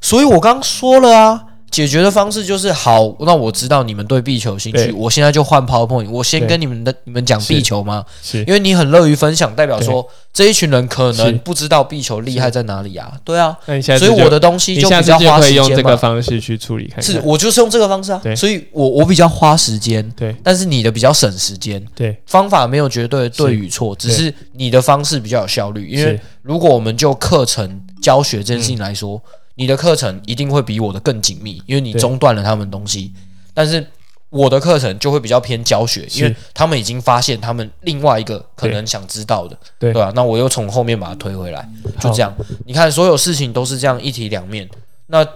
[0.00, 8.04] 所以我刚刚说了啊，解决的方式就是好，那我知道你们对壁球有兴趣，我现在就换 PowerPoint，我先跟你们的你们讲是壁球吗？
[8.22, 13.12] 是因为你很乐于分享，代表说这一群人可能不知道壁球厉害在哪里啊？
[13.22, 13.56] 对啊，
[13.98, 15.96] 所以我的东西就比较花时间用这个间嘛。
[15.96, 17.04] 方式去处理看看。
[17.04, 21.84] 是我就是用这个方式啊，所以我我比较花时间，对但是你的比较省时间。
[21.94, 25.88] 对方法没有绝对的对与错，只是你的方式比较有效率。
[25.88, 29.20] 因为如果我们就课程教学这件事情来说，
[29.58, 33.12] 你的课程一定会比我的更紧密，因为你中断了他们东西。
[33.52, 33.84] 但是
[34.30, 39.92] 我的课程就会比较偏教学，因为他们已经发现他们另外一个可能想知道的，对。
[39.92, 42.32] 对吧、那我又从后面把它推回来，就这样。
[42.66, 44.68] 你看，所有事情都是这样一体两面。
[45.08, 45.26] 那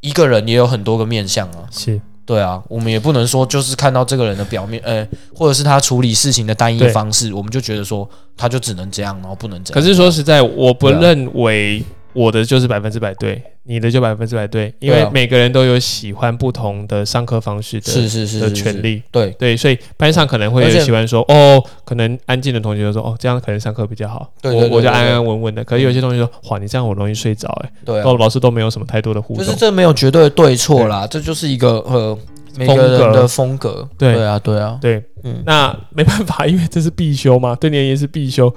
[0.00, 2.00] 一个人也有很多个面相啊，是。
[2.26, 9.80] 对啊，我们也不能说就是看到这个人的表面，呃，或者是他处理事情的单一方式，我们就觉得说他就只能这样，然后不能这样。
[9.80, 19.02] 可是说实在，我不认为我的就是百分之百对，你的就百分之百对，因为每个人都有喜欢不同的上课方式的是是是的权利。
[19.12, 19.30] 对。
[19.38, 25.62] 对，所以班上可能会有喜欢说，哦，可能安静的同学就说，哦，这样可能上课比较好，我我就安安稳稳的。
[25.62, 32.18] 可是有些同学说，哇，你这样我容易睡着，哎，对老师都没有什么太多的互动，就是这没有绝对的对错啦，这就是一个呃
[32.56, 33.88] 每个人的风格。
[33.96, 34.14] 对。
[34.14, 34.78] 对啊，对啊。
[34.80, 35.42] 对，嗯。
[35.46, 38.52] 那没办法，因为这是必修嘛，对你而言是必修。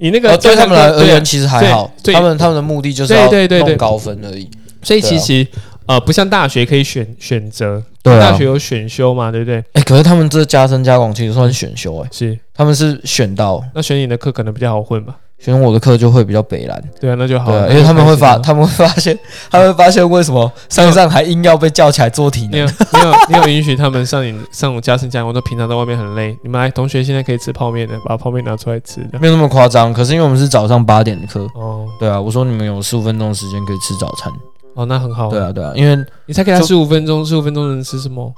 [0.00, 4.50] 你那个呃，对他们来而言其实还好，他们他们的目的就是对要弄高分而已。
[4.82, 5.46] 所以其实、
[5.84, 9.62] 呃，不像大学可以选选择，对啊大学有选修嘛，对不对？
[9.74, 15.16] 哎，可是他们这加深加广其实算选修哎，是，他们是选到那选你的课可能比较好混吧？
[15.40, 16.80] 选我的课就会比较北蓝。
[17.00, 17.68] 对啊，那就好了。
[17.70, 19.18] 因为他们会发，他们会发现，
[19.50, 22.50] 他们会发现为什么上一上还硬要被叫起来做题呢？
[22.52, 29.18] 你有没有你有允许他们上你 上我加深加，我都平常在外面很累，你们来同学现在可以吃泡面的，把泡面拿出来吃的。
[29.18, 34.30] 没有那么夸张，可是因为我们是早上八点的课，哦对啊，我说你们有十五分钟的时间可以吃早餐，
[34.74, 35.28] 哦，那很好。
[35.28, 38.30] 对，啊，对啊，因为你才给他就十五分钟，十五分钟能吃什么？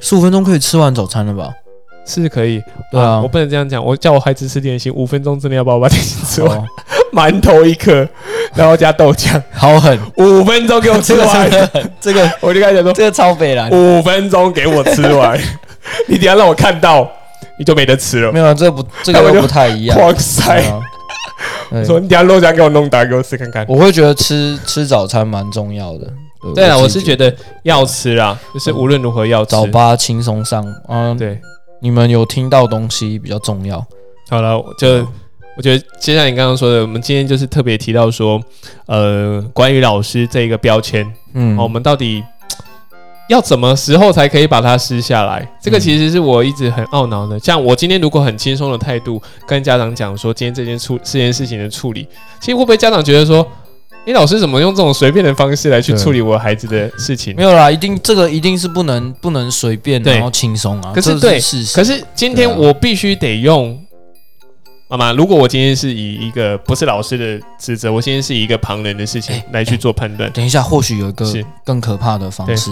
[0.00, 1.50] 十五分钟可以吃完早餐了吧？
[2.06, 3.20] 是可以，对啊。
[3.20, 3.84] 我不能这样讲。
[3.84, 6.64] 我叫我孩子吃点心，五分钟之内要把我把点心吃完，哦，
[7.12, 8.06] 馒头一颗，
[8.54, 11.50] 然后加豆浆，好狠，五分钟给我吃 这个完
[12.00, 15.38] 这个我就跟他讲说，这个超肥了，五分钟给我吃完，
[16.08, 17.10] 你等下让我看到，
[17.58, 18.32] 你就没得吃了。
[18.32, 18.38] 没。
[18.38, 19.98] 有啊，这不这个又不太一样。
[19.98, 20.62] 狂塞。
[21.84, 23.64] 说你等下肉酱给我弄打，给我吃看看。
[23.68, 26.06] 我会觉得吃吃早餐蛮重要的。
[26.54, 29.50] 对啊，我是觉得要吃啦，就是无论如何要吃。
[29.50, 31.40] 早八轻松上，嗯，对，
[31.84, 33.76] 你们有听到东西比较重要。
[34.30, 35.06] 好了，就
[35.54, 38.40] 我觉得接下来你刚刚说的，我们今天就是特别提到说，
[38.86, 42.24] 呃，关于老师这一个标签，嗯哦，我们到底
[43.28, 45.46] 要怎么时候才可以把它撕下来？
[45.60, 47.38] 这个嗯其实是我一直很懊恼的。
[47.38, 52.08] 像我今天如果很轻松的态度跟家长讲说，今天这件处这件事情的处理，
[52.40, 53.46] 其实会不会家长觉得说，
[54.06, 57.42] 你老师怎么用这种随便的方式来去对处理我孩子的事情没？
[57.42, 60.92] 有啦，一定这个一定是不能不能随便对然后轻松啊。
[60.94, 61.40] 可是对。
[61.74, 63.80] 可是今天我必须得用。
[64.88, 72.70] 妈妈，如果我今天是以一个不是老师的职责，我今天是以一个旁人的事情哎来去做判断，等一下，或许有一个是更可怕的方式，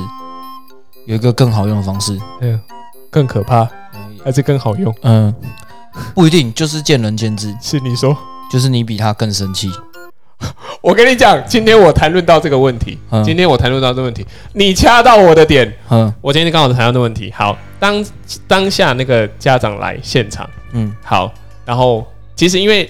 [1.07, 2.19] 有一个更好用的方式。
[2.43, 2.61] 嗯，
[3.11, 3.67] 更可怕
[4.23, 4.95] 还是更好用？
[5.03, 5.35] 嗯，
[6.15, 7.57] 不一定，就是见仁见智。
[7.63, 8.17] 是你说。
[8.53, 9.71] 就是你比他更生气。
[10.81, 13.23] 我跟你讲，今天我谈论到这个问题，嗯。
[13.23, 15.73] 今天我谈论到这个问题，你掐到我的点。
[15.91, 16.13] 嗯。
[16.21, 17.33] 我今天刚好谈到这个问题。
[17.37, 18.05] 好，当
[18.47, 20.95] 当下那个家长来现场，嗯。
[21.03, 21.33] 好，
[21.65, 22.89] 然后其实因为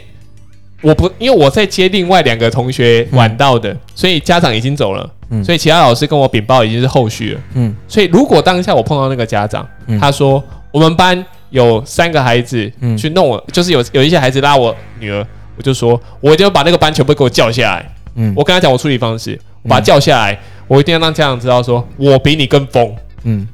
[0.80, 5.44] 我不因为我在接另外两个同学晚到的，所以家长已经走了，嗯。
[5.44, 7.40] 所以其他老师跟我禀报已经是后续了。
[7.54, 7.74] 嗯。
[7.86, 10.00] 所以如果当下我碰到那个家长，嗯。
[10.00, 12.96] 他说我们班有三个孩子嗯。
[12.96, 15.26] 去弄我，就是有有一些孩子拉我女儿，
[15.56, 17.94] 我就说我一定要把那个班全部给我叫下来。
[18.14, 20.38] 嗯我跟他讲我处理方式，我把他叫下来，
[20.68, 22.94] 我一定要让家长知道说我比你更疯。
[23.24, 23.46] 嗯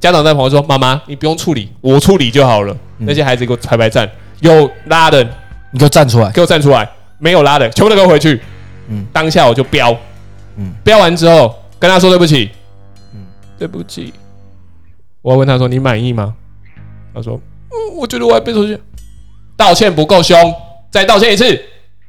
[0.00, 2.76] 家长在旁边说：“妈妈，你不用处理，我处理就好了。
[2.98, 4.08] 嗯那些孩子给我排排站，
[4.40, 5.24] 有拉的
[5.70, 6.30] 你给我站出来。
[6.30, 6.88] 给我站出来，
[7.18, 8.40] 没有拉的全部都给我回去。
[8.88, 9.96] 嗯当下我就飙，
[10.56, 12.50] 嗯飙完之后跟他说对不起，
[13.14, 13.20] 嗯
[13.58, 14.12] 对不起。
[15.22, 16.34] 我问他说你满意吗？
[17.14, 17.40] 他说
[17.70, 18.78] 嗯，我觉得我还被出去，
[19.56, 20.36] 道歉不够凶，
[20.94, 21.60] 再道歉一次，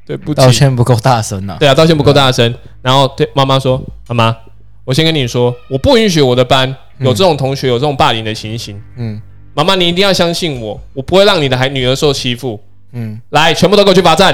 [0.06, 0.40] 对不起。
[0.40, 1.58] 道歉不够大声啊。
[1.60, 2.54] 对啊，道歉不够大声。
[2.84, 4.38] 然后对妈妈说：“妈妈，
[4.84, 6.70] 我先跟你说，我不允许我的班
[7.00, 8.80] 有这种同学有这种霸凌的情形。
[8.98, 9.20] 嗯
[9.56, 12.62] 妈妈，你一定要相信我，我不会让你的孩女儿受欺负。
[12.92, 14.32] 嗯来，全部都给我去罚站，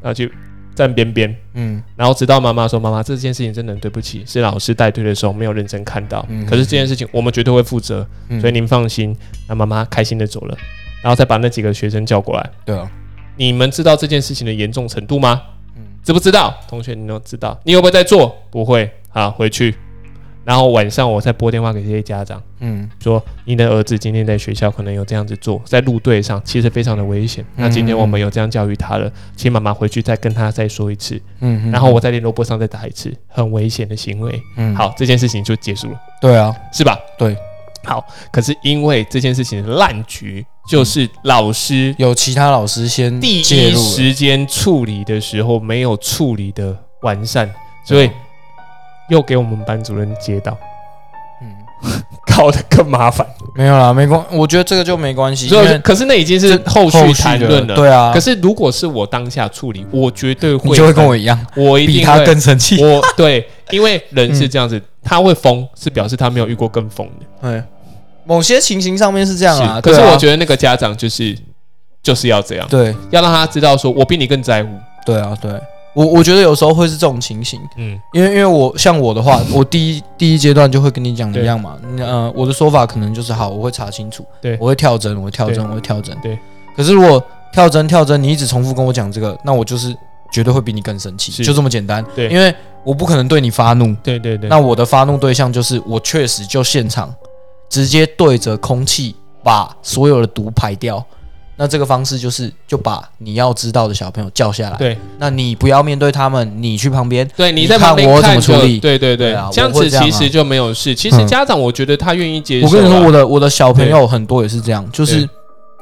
[0.00, 0.32] 然后去
[0.74, 1.36] 站边边。
[1.52, 6.24] 嗯然后直到妈妈说：‘妈妈，这件事情真的很对不起，是老师带队的时候没有认真看到。
[6.30, 9.14] 嗯可是这件事情我们绝对会负责，嗯所以您放心。’
[9.50, 10.56] 那妈妈开心的走了，
[11.02, 12.50] 然后再把那几个学生叫过来。
[12.64, 12.90] 对啊。
[13.36, 15.42] 你们知道这件事情的严重程度吗？
[15.76, 16.54] 嗯知不知道？
[16.68, 17.58] 同学，你都知道。
[17.64, 18.36] 你会不会在做？
[18.50, 18.90] 不会。
[19.08, 19.74] 好，回去。
[20.44, 27.44] 然后晚上我再拨电话给这些家长，嗯说你的儿子今天在学校可能有这样子做，在路队上其实非常的危险。
[27.54, 34.42] 那今天我们有这样教育他了，请妈妈回去再跟他再说一次，嗯，然后我在联络簿上再打一次，很危险的行为。
[34.56, 36.98] 嗯，好，这件事情就结束了，对啊，是吧？
[37.16, 37.36] 对。
[37.84, 47.52] 好，可是因为这件事情烂局，就是老师有其他老师先第介入了，一时间处理的时候没有处理的完善，
[47.84, 48.10] 所以
[49.10, 50.71] 又给我们班主任接到，嗯，
[52.36, 53.26] 搞得更麻烦。
[53.54, 57.74] 没有啦，没关，我觉得这个就没关系，因为可是那已经是后续谈论了。
[57.74, 62.82] 对啊，可是如果是我当下处理，我绝对会，你就会跟我一样，我一比他定会更生气。
[62.82, 67.26] 我对，因为人是这样子，他会疯，是表示他没有遇过更疯的。
[67.42, 67.62] 对，
[68.24, 71.36] 某些情形上面是这样啊，可是我觉得那个家长就是
[72.02, 74.70] 就是要这样，对要让他知道说我比你更在乎。
[75.04, 75.50] 对啊，对
[75.94, 86.38] 我我觉得有时候会是这种情形，嗯，因为因为我像我的话，我第一第一阶段就会跟你讲的一样嘛，呃，我的说法可能就是好，我会查清楚，对我会跳针，我会跳针，我会跳针，对。
[86.74, 87.22] 可是如果
[87.52, 89.94] 跳针跳针，你一直重复跟我讲这个，那我就是
[90.32, 92.02] 绝对会比你更生气，就这么简单。
[92.16, 94.48] 对因为我不可能对你发怒，对对对。
[94.48, 97.14] 那我的发怒对象就是我确实就现场
[97.68, 101.04] 直接对着空气把所有的毒排掉。
[101.62, 104.98] 那这个方式就是就把你要知道的小朋友叫下来，对。
[105.18, 108.80] 那你不要面对他们，你去旁边，对，你在旁边看我怎么处理。
[108.80, 109.30] 对对对。
[109.30, 110.92] 对啊，这样子其实就没有事。
[110.92, 111.26] 其实嗯。
[111.28, 112.68] 家长我觉得他愿意接受啊。
[112.68, 115.28] 我跟你说，我的我的小朋友很多也是这样，就是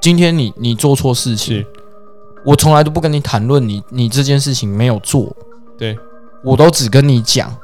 [0.02, 1.64] 今天你你做错事情，
[2.44, 5.34] 我从来都不跟你谈论你你这件事情没有做，
[5.78, 5.98] 对。
[6.44, 7.56] 我都只跟你讲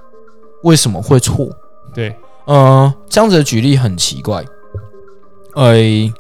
[0.63, 1.47] 为什么会错。
[1.93, 2.17] 对。
[2.47, 4.43] 嗯，这样子的举例很奇怪。
[5.57, 6.11] 诶、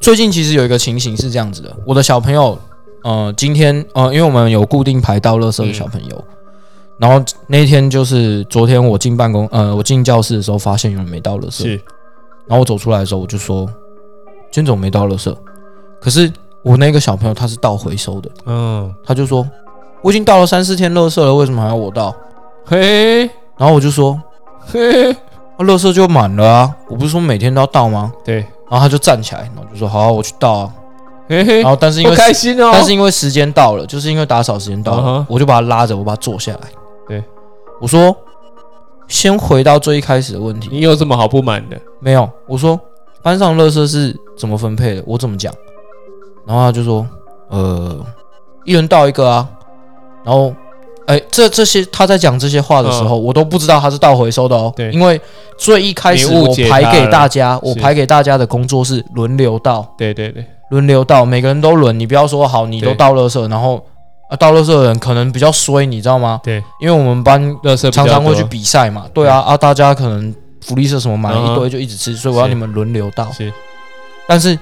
[0.00, 2.58] 最近其实有一个情形是这样子的，我的小朋友，
[3.04, 6.24] 呃，今天呃，因为我们有固定排到垃圾的小朋友，
[6.98, 11.80] 然后那天就是昨天我进办公，呃，我进教室的时候发现有人没倒垃圾，是。
[12.46, 13.66] 然后我走出来的时候我就说，
[14.50, 15.36] 今天怎么没倒垃圾？
[16.00, 16.32] 可是
[16.62, 18.92] 我那个小朋友他是倒回收的，嗯。
[19.04, 19.46] 他就说
[20.00, 22.14] 我已经倒了三四天垃圾了，为什么还要我倒？
[22.64, 23.20] 嘿。
[23.58, 24.18] 然后我就说，
[24.60, 25.14] 嘿。
[25.58, 28.10] 那垃圾就满了啊，我不是说每天都要倒吗？
[28.24, 30.72] 对然后他就站起来，然后就说：“好啊、我去倒啊。
[31.28, 32.70] 嘿”嘿然，后但是因不为开心哦。
[32.72, 36.60] 但是因为时间到了，就是因为打扫时间到了我就把他拉着，我把他坐下来。
[37.08, 37.22] 对，
[37.80, 38.16] 我说
[39.08, 41.76] ：“先回到最一开始的问题，你有什么好不满的？
[41.98, 42.78] 没有。”我说
[43.22, 45.02] ：“班上垃圾是怎么分配的？
[45.04, 45.52] 我怎么讲？”
[46.46, 47.06] 然后他就说
[47.50, 47.98] ：“呃，
[48.64, 49.48] 一人倒一个啊。”
[50.22, 50.54] 然后，
[51.10, 54.72] 哎，这这些他在讲这些话的时候，我都不知道他是倒回收的哦。
[54.76, 54.92] 嗯对。
[54.92, 55.20] 因为
[55.58, 59.84] 最一开始我排给大家，我排给大家的工作是轮流倒。
[59.98, 63.84] 对对对，轮流倒，每个人都轮，你不要说好，你都对倒垃圾，然后
[64.28, 66.40] 啊倒垃圾的人可能比较衰，你知道吗？
[66.44, 70.32] 对，因为我们班垃圾常常会去比赛嘛，对啊啊，大家可能
[70.64, 73.28] 福利社什么买了一嗯堆就一直吃，所以我要你们轮流倒。
[73.32, 73.52] 是。
[74.28, 74.56] 但是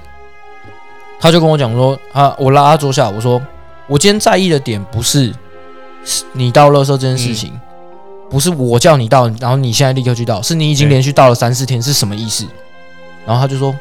[1.21, 3.39] 他就跟我讲说，啊，我拉他坐下，我说
[3.87, 5.31] 我今天在意的点不是
[6.09, 7.61] 是你倒垃圾这件事情，嗯
[8.31, 12.45] 不是我叫你倒，然后你现在立刻去倒，是你已经连续倒了三四天，是什么意思？
[13.27, 13.75] 然后他就说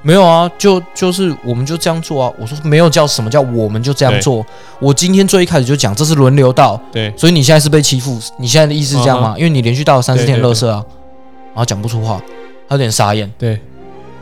[0.00, 2.32] 没有啊，就就是我们就这样做啊。
[2.40, 4.44] 我说没有叫什么叫我们就这样做，
[4.80, 9.34] 我今天最一开始就讲这是轮流倒，对所以你现在是被欺负，你现在的意思是这样吗？
[9.36, 10.82] 因为你连续倒了三四天对对垃圾啊，
[11.48, 12.18] 然后讲不出话，
[12.66, 13.30] 他有点傻眼。
[13.38, 13.60] 对，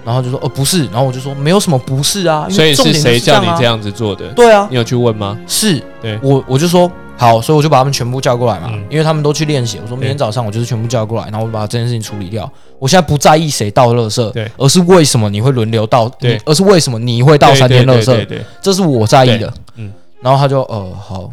[0.05, 3.63] 然后就说哦不是，然后我就说没有什么不是啊，因所以为重点是谁叫你这？
[3.63, 4.27] 样子做的？
[4.35, 5.39] 对啊，你有去问吗？
[5.47, 6.91] 是对我我就说
[7.21, 9.79] 好，所以我就把他们全部叫过来嘛，嗯因为他们都去练习。
[9.83, 12.51] 我说明天早上我就是全部叫过来，然后我把这件事情处理掉。
[12.79, 19.53] 我现在不在意谁倒垃圾，对而是为什么你会轮流倒，对你而是为什么你会倒三天垃圾，对对对对，这是我在意的。
[19.77, 19.93] 嗯，
[20.23, 21.31] 然后他就呃好，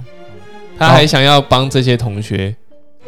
[0.78, 2.54] 他还想要帮这些同学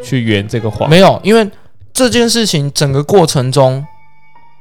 [0.01, 0.89] 去圆这个谎。
[0.89, 1.45] 没有，因为
[1.91, 3.85] 这件事情整个过程中，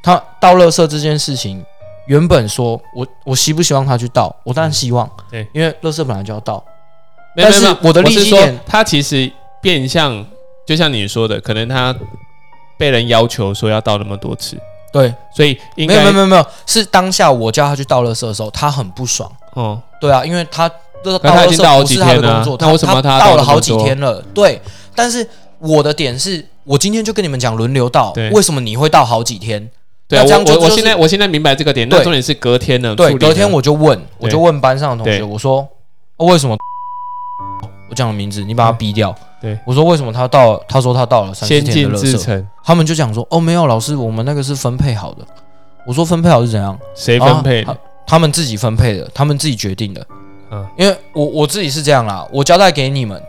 [0.02, 1.64] 他倒垃圾这件事情，
[2.08, 6.64] 原本说我我希不希望他去倒，我当然希望，对，因为垃圾本来就要倒，
[7.45, 9.30] 但是我的立是说基点他其实
[9.62, 10.24] 变相，
[10.66, 11.95] 就像你说的，可能他
[12.76, 14.57] 被人要求说要倒那么多次，
[14.93, 19.30] 对，所以应没有该没有没有没有，是当下我叫他去倒垃圾的时候，他很不爽。
[19.55, 20.70] 哦，对啊，因为他
[21.03, 24.22] 这个倒好几倒垃圾不是他的天了工作，那为什么他他倒了好几天了？
[24.34, 24.61] 对，
[24.95, 25.26] 但是
[25.59, 29.70] 我的点是我今天就跟你们讲轮流倒，为什么你会倒好几天？
[30.09, 35.68] 对那这样我我我现在我现在明白这个点，那重点是隔天呢，对，隔天我就问，我就问班上的同学，我说、
[36.16, 36.57] 哦为什么？
[37.99, 39.12] 我讲了名字，你把他逼掉。
[39.40, 40.64] 对我说为什么他到了？
[40.68, 45.26] 他说他到了三四先进天的垃圾，制成，他们就讲说哦没有，老师，我们那个是分配好的。
[45.84, 46.78] 我说分配好是怎样？
[46.94, 47.78] 谁分配的啊？
[48.07, 50.07] 他们自己分配的，他们自己决定的。
[50.53, 53.20] 嗯，因为我我自己是这样啦，我交代给你们，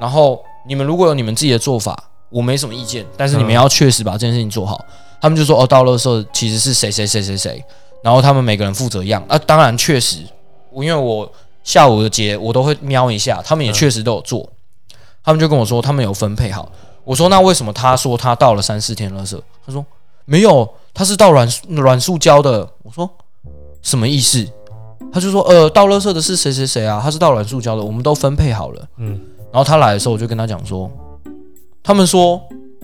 [0.00, 1.96] 然后你们如果有你们自己的做法，
[2.30, 4.80] 我没什么意见，但是你们嗯要确实把这件事情做好。
[5.20, 7.64] 他们就说哦，到垃圾其实是谁谁谁谁谁，
[8.04, 9.36] 然后他们每个人负责一样啊。
[9.38, 10.18] 当然确实，
[10.70, 11.30] 我因为我
[11.64, 14.48] 下午的节我都会瞄一下，他们也嗯确实都有做。
[15.24, 16.70] 他们就跟我说他们有分配好。
[17.04, 19.40] 我说那为什么他说他到了三四天垃圾？
[19.64, 19.84] 他说
[20.24, 22.68] 没有，他是到软软塑胶的。
[22.82, 23.08] 我说
[23.82, 24.46] 什么意思？
[25.12, 27.00] 他就说呃，到垃圾的是谁谁谁啊？
[27.02, 28.86] 他是到软塑胶的，我们都分配好了。
[28.96, 29.20] 嗯，
[29.52, 30.90] 然后他来的时候，我就跟他讲说，
[31.82, 32.40] 他们说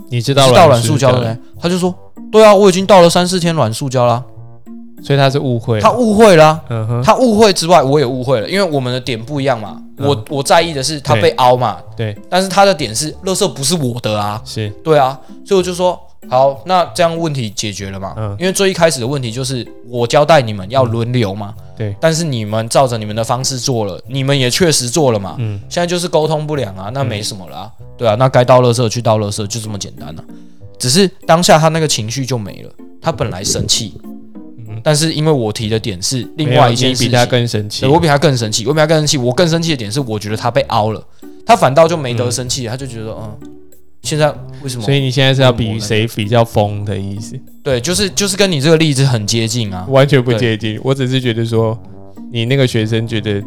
[0.09, 1.95] 你知道是倒软塑胶的的呢，他就说
[2.31, 4.23] 对啊，我已经到了三四天软塑胶啦。
[5.03, 5.81] 所以他是误会。
[5.81, 9.81] 他误会啦、嗯哼，他误会之外，我也误会了，因为我们的点不一样嘛。
[9.97, 10.07] 嗯。
[10.07, 14.69] 我我在意的是他被凹嘛，对，但是他的点是，乐色不是我的啊，是。
[14.83, 18.15] 对啊，所以我就说好，那这样问题解决了嘛？
[18.17, 18.37] 嗯。
[18.39, 25.61] 因为最一开始的问题就是我交代你们要轮流嘛，对，但是你们照着你们的方式做了，你们也确实做了嘛，嗯。
[25.69, 30.25] 现在就是沟通不良啊，那没什么啦，对啊，那该倒乐色去倒乐色，就这么简单啊。
[30.79, 32.71] 只是当下他那个情绪就没了，
[33.03, 34.08] 他本来生气，嗯，
[34.83, 37.87] 但是因为我提的点是另外一件事情，你比他更生气。
[37.87, 41.03] 我比他更生气，我比他更生气，我更生气的点是我觉得他被凹了，
[41.47, 43.39] 他反倒就没得生气，他就觉得嗯，
[44.03, 44.83] 现在为什么？
[44.85, 47.39] 所以你现在是要比谁比较疯的意思？
[47.63, 49.87] 对，就是就是跟你这个例子很接近啊。
[49.89, 50.81] 完全不接近。
[50.83, 51.79] 我只是觉得说，
[52.33, 53.43] 你那个学生觉得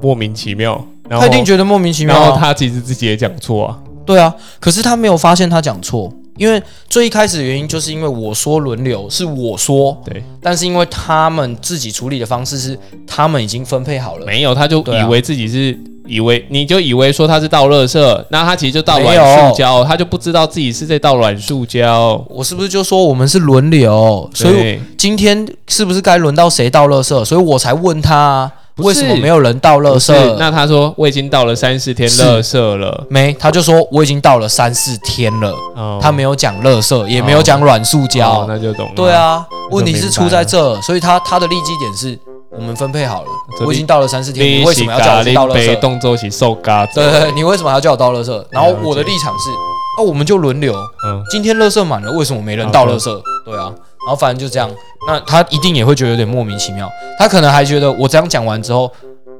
[0.00, 2.20] 莫名其妙，然后他一定觉得莫名其妙、啊。
[2.20, 3.78] 然后他其实自己也讲错啊。
[4.06, 15.78] 对啊，可是他没有发现他讲错，因为最一开始的原因就是因为我说轮流是我说，对，但是因为他们自己处理的方式是他们已经分配好了，没有，他就以为自己是。
[16.06, 22.22] 以为你就以为说他是倒垃圾，那他其实就倒软塑胶，他就不知道自己是在倒软塑胶。
[22.28, 24.30] 我是不是就说我们是轮流？
[24.34, 27.24] 所以今天是不是该轮到谁倒垃圾？
[27.24, 30.12] 所以我才问他、为什么没有人倒垃圾？
[30.36, 38.40] 那他说我已经倒了三四天是垃圾了，没，他就说我已经倒了三四天了，哦他没有讲垃圾，也没有讲软塑胶。
[38.40, 38.92] 哦那就懂了。
[38.96, 42.18] 对，啊，问题是出在这，所以他他的利基点是
[42.50, 43.28] 我们分配好了，
[43.64, 45.78] 我已经到了三四天，你你为什么要叫我去倒垃圾？
[45.78, 46.84] 动作起受嘎？
[46.86, 48.44] 对对对，你为什么还要叫我到垃圾？
[48.50, 49.50] 然后我的立场是，
[49.98, 50.74] 那，我们就轮流，
[51.06, 53.22] 嗯，今天垃圾满了，为什么没人倒垃圾？
[53.44, 53.72] 对啊，
[54.06, 54.70] 然后反正就这样，
[55.06, 58.90] 那他一定也会觉得有点莫名其妙，他可能还觉得我这样讲完之后，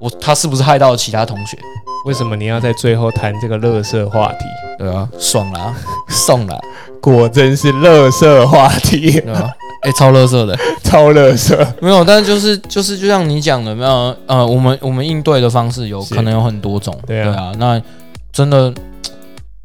[0.01, 1.57] 我他是不是害到了其他同学？
[2.07, 4.45] 为什么你要在最后谈这个乐色话题？
[4.79, 5.75] 对啊，爽啦，
[6.09, 6.59] 送啦，
[7.01, 9.51] 果真是乐色话题，对啊，
[9.81, 10.55] 哎、超乐色的。
[10.85, 11.67] 超乐色。
[11.81, 17.81] 没有，但是就是就是就像你讲的，没有呃，我们我们应对的方式有可能有很多种，对啊那
[18.33, 18.73] 真的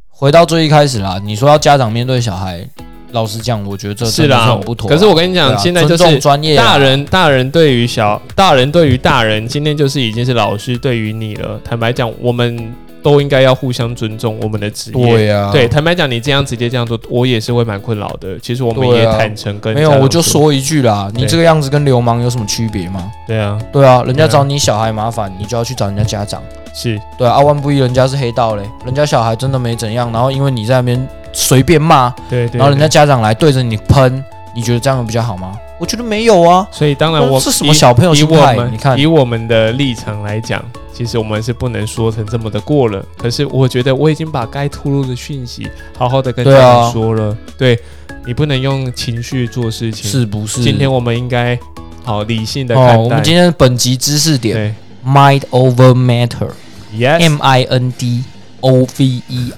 [0.09, 2.65] 回到最一开始啦，你说要家长面对小孩，
[3.11, 4.93] 老实讲，我觉得这是很不妥啊。
[4.93, 11.59] 可是我跟你讲，啊现在就尊重是专业啊大人，大人对于小，大人对于大人，今天就是已经是老师对于你了。
[11.63, 15.05] 坦白讲，我们都应该要互相尊重我们的职业。
[15.05, 18.37] 对呀、对，坦白讲，你这样直接这样做，我也是会蛮困扰的。
[18.39, 23.09] 其实我们也坦诚跟没有，我就说一句啦，你这个样子跟流氓有什么区别吗？
[23.27, 26.41] 对啊，对啊，人家找你小孩麻烦，你就要去找人家家长。
[26.71, 32.57] 是对啊，啊万不一人家是黑道嘞，人家小孩真的没怎样，然后因为你在那边随便骂，对对。
[32.57, 34.23] 然后人家家长来对着你喷，
[34.55, 35.57] 你觉得这样比较好吗？
[35.79, 36.67] 我觉得没有啊。
[36.71, 38.55] 所以当然我是什么小朋友以心态？
[38.55, 40.61] 我们你看以，我们的立场来讲，
[40.93, 43.01] 其实我们是不能说成这么的过了。
[43.17, 47.37] 可是我觉得我已经把该吐露的讯息好好的跟家长说了。
[47.57, 47.79] 对
[48.25, 50.09] 你不能用情绪做事情。
[50.11, 50.61] 是不是？
[50.61, 51.57] 今天我们应该
[52.03, 52.97] 好理性的哦，看待。
[52.97, 54.73] 我们今天本集知识点对
[55.09, 58.23] ，mind over matter，M，yes，I N D
[58.59, 59.53] O V E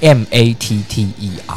[0.00, 1.56] R，M A T T E R，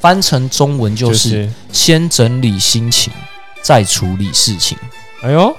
[0.00, 3.12] 翻成中文就就是是先整理心情，
[3.62, 4.76] 再处理事情。
[5.22, 5.54] 哎呦，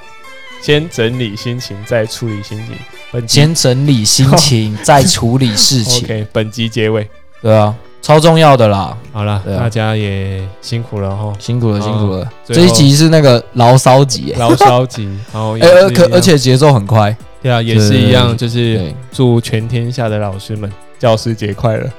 [0.61, 2.75] 先整理心情，再处理心情。
[3.11, 6.05] 本集先整理心 情，再处理事情。
[6.05, 7.09] OK，本集结尾
[7.41, 12.31] 对啊，超重要的啦，好了，对啊大家也辛苦了哈，辛苦了，哦辛苦了。
[12.45, 17.15] 最后这一集是那个牢骚集，哎，牢骚集，然后 也哎而可样而且节奏很快。
[17.41, 20.71] 对啊，也是一样，就是对，祝全天下的老师们
[21.01, 21.89] 教师节快乐，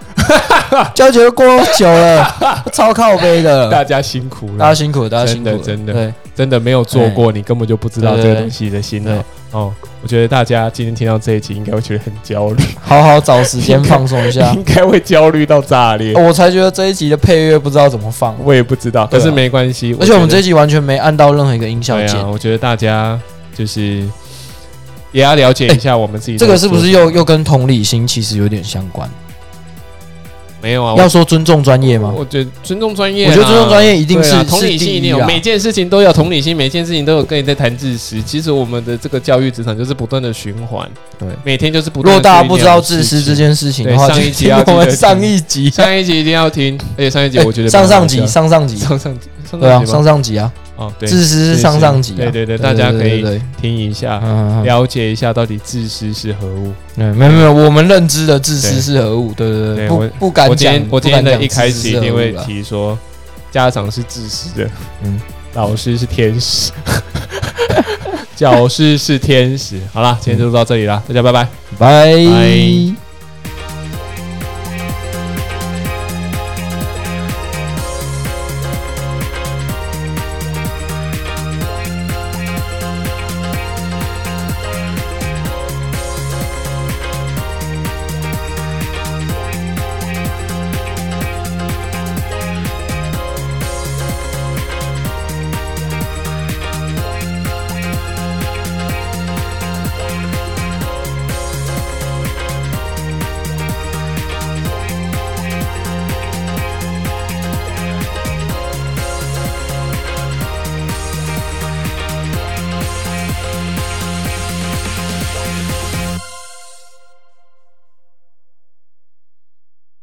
[0.95, 1.45] 教学过
[1.77, 2.25] 久了，
[2.73, 3.69] 超靠背的。
[3.69, 9.73] 大家辛苦了，大家辛苦，大家辛苦，真的真的对，真的没有做过，你根本就不知道这个东西的辛劳哦。
[10.05, 14.49] 我觉得大家今天听到这一集，应该会觉得很焦虑，好好找时间放松一下。
[14.55, 16.15] 应该会焦虑到炸裂。
[16.15, 19.97] 我才觉得这一集的配乐不知道怎么放，我也不知道，可是没关系。
[20.01, 22.31] 而且我们这一集完全没按到任何一个音效键。
[22.31, 23.19] 我觉得大家
[23.53, 24.05] 就是
[25.13, 26.37] 也要了解一下我们自己。
[26.37, 29.09] 这个是不是又又跟同理心其实有点相关？
[30.61, 32.15] 没有啊，要说尊重专业吗？
[32.17, 38.23] 我觉得尊重专业啦，我觉得尊重专业一定是啊同理心一定有，每件事情都有同理心，每件事情都有跟你在谈自私。
[38.23, 40.89] 其实我们的这个教育职场就是不断的循环，
[41.19, 42.15] 对每天就是不如断。
[42.15, 53.43] 若大家不知道自私这，件事情的话，上一集要就听我们上一集，上一集一定要听，而且上一集我觉得 上上集，上上集，上上集，上对啊，上上集啊，哦，对，自私是上上集啊，对对对，大家可以对对对。
[53.61, 54.21] 听一下，
[54.65, 56.73] 了解一下到底自私是何物。
[56.97, 59.33] 嗯，没有没有，我们认知的自私是何物？
[59.35, 62.99] 对对对，不不敢讲我今天，的一开始一定会提说，
[63.51, 64.71] 家长是自私的，
[65.05, 65.21] 嗯。
[65.55, 66.73] 老师是天使，
[68.35, 69.79] 教师是天使。
[69.93, 71.47] 好啦，今天就到这里啦，大家拜拜。
[71.79, 72.15] 拜。
[72.17, 73.02] 拜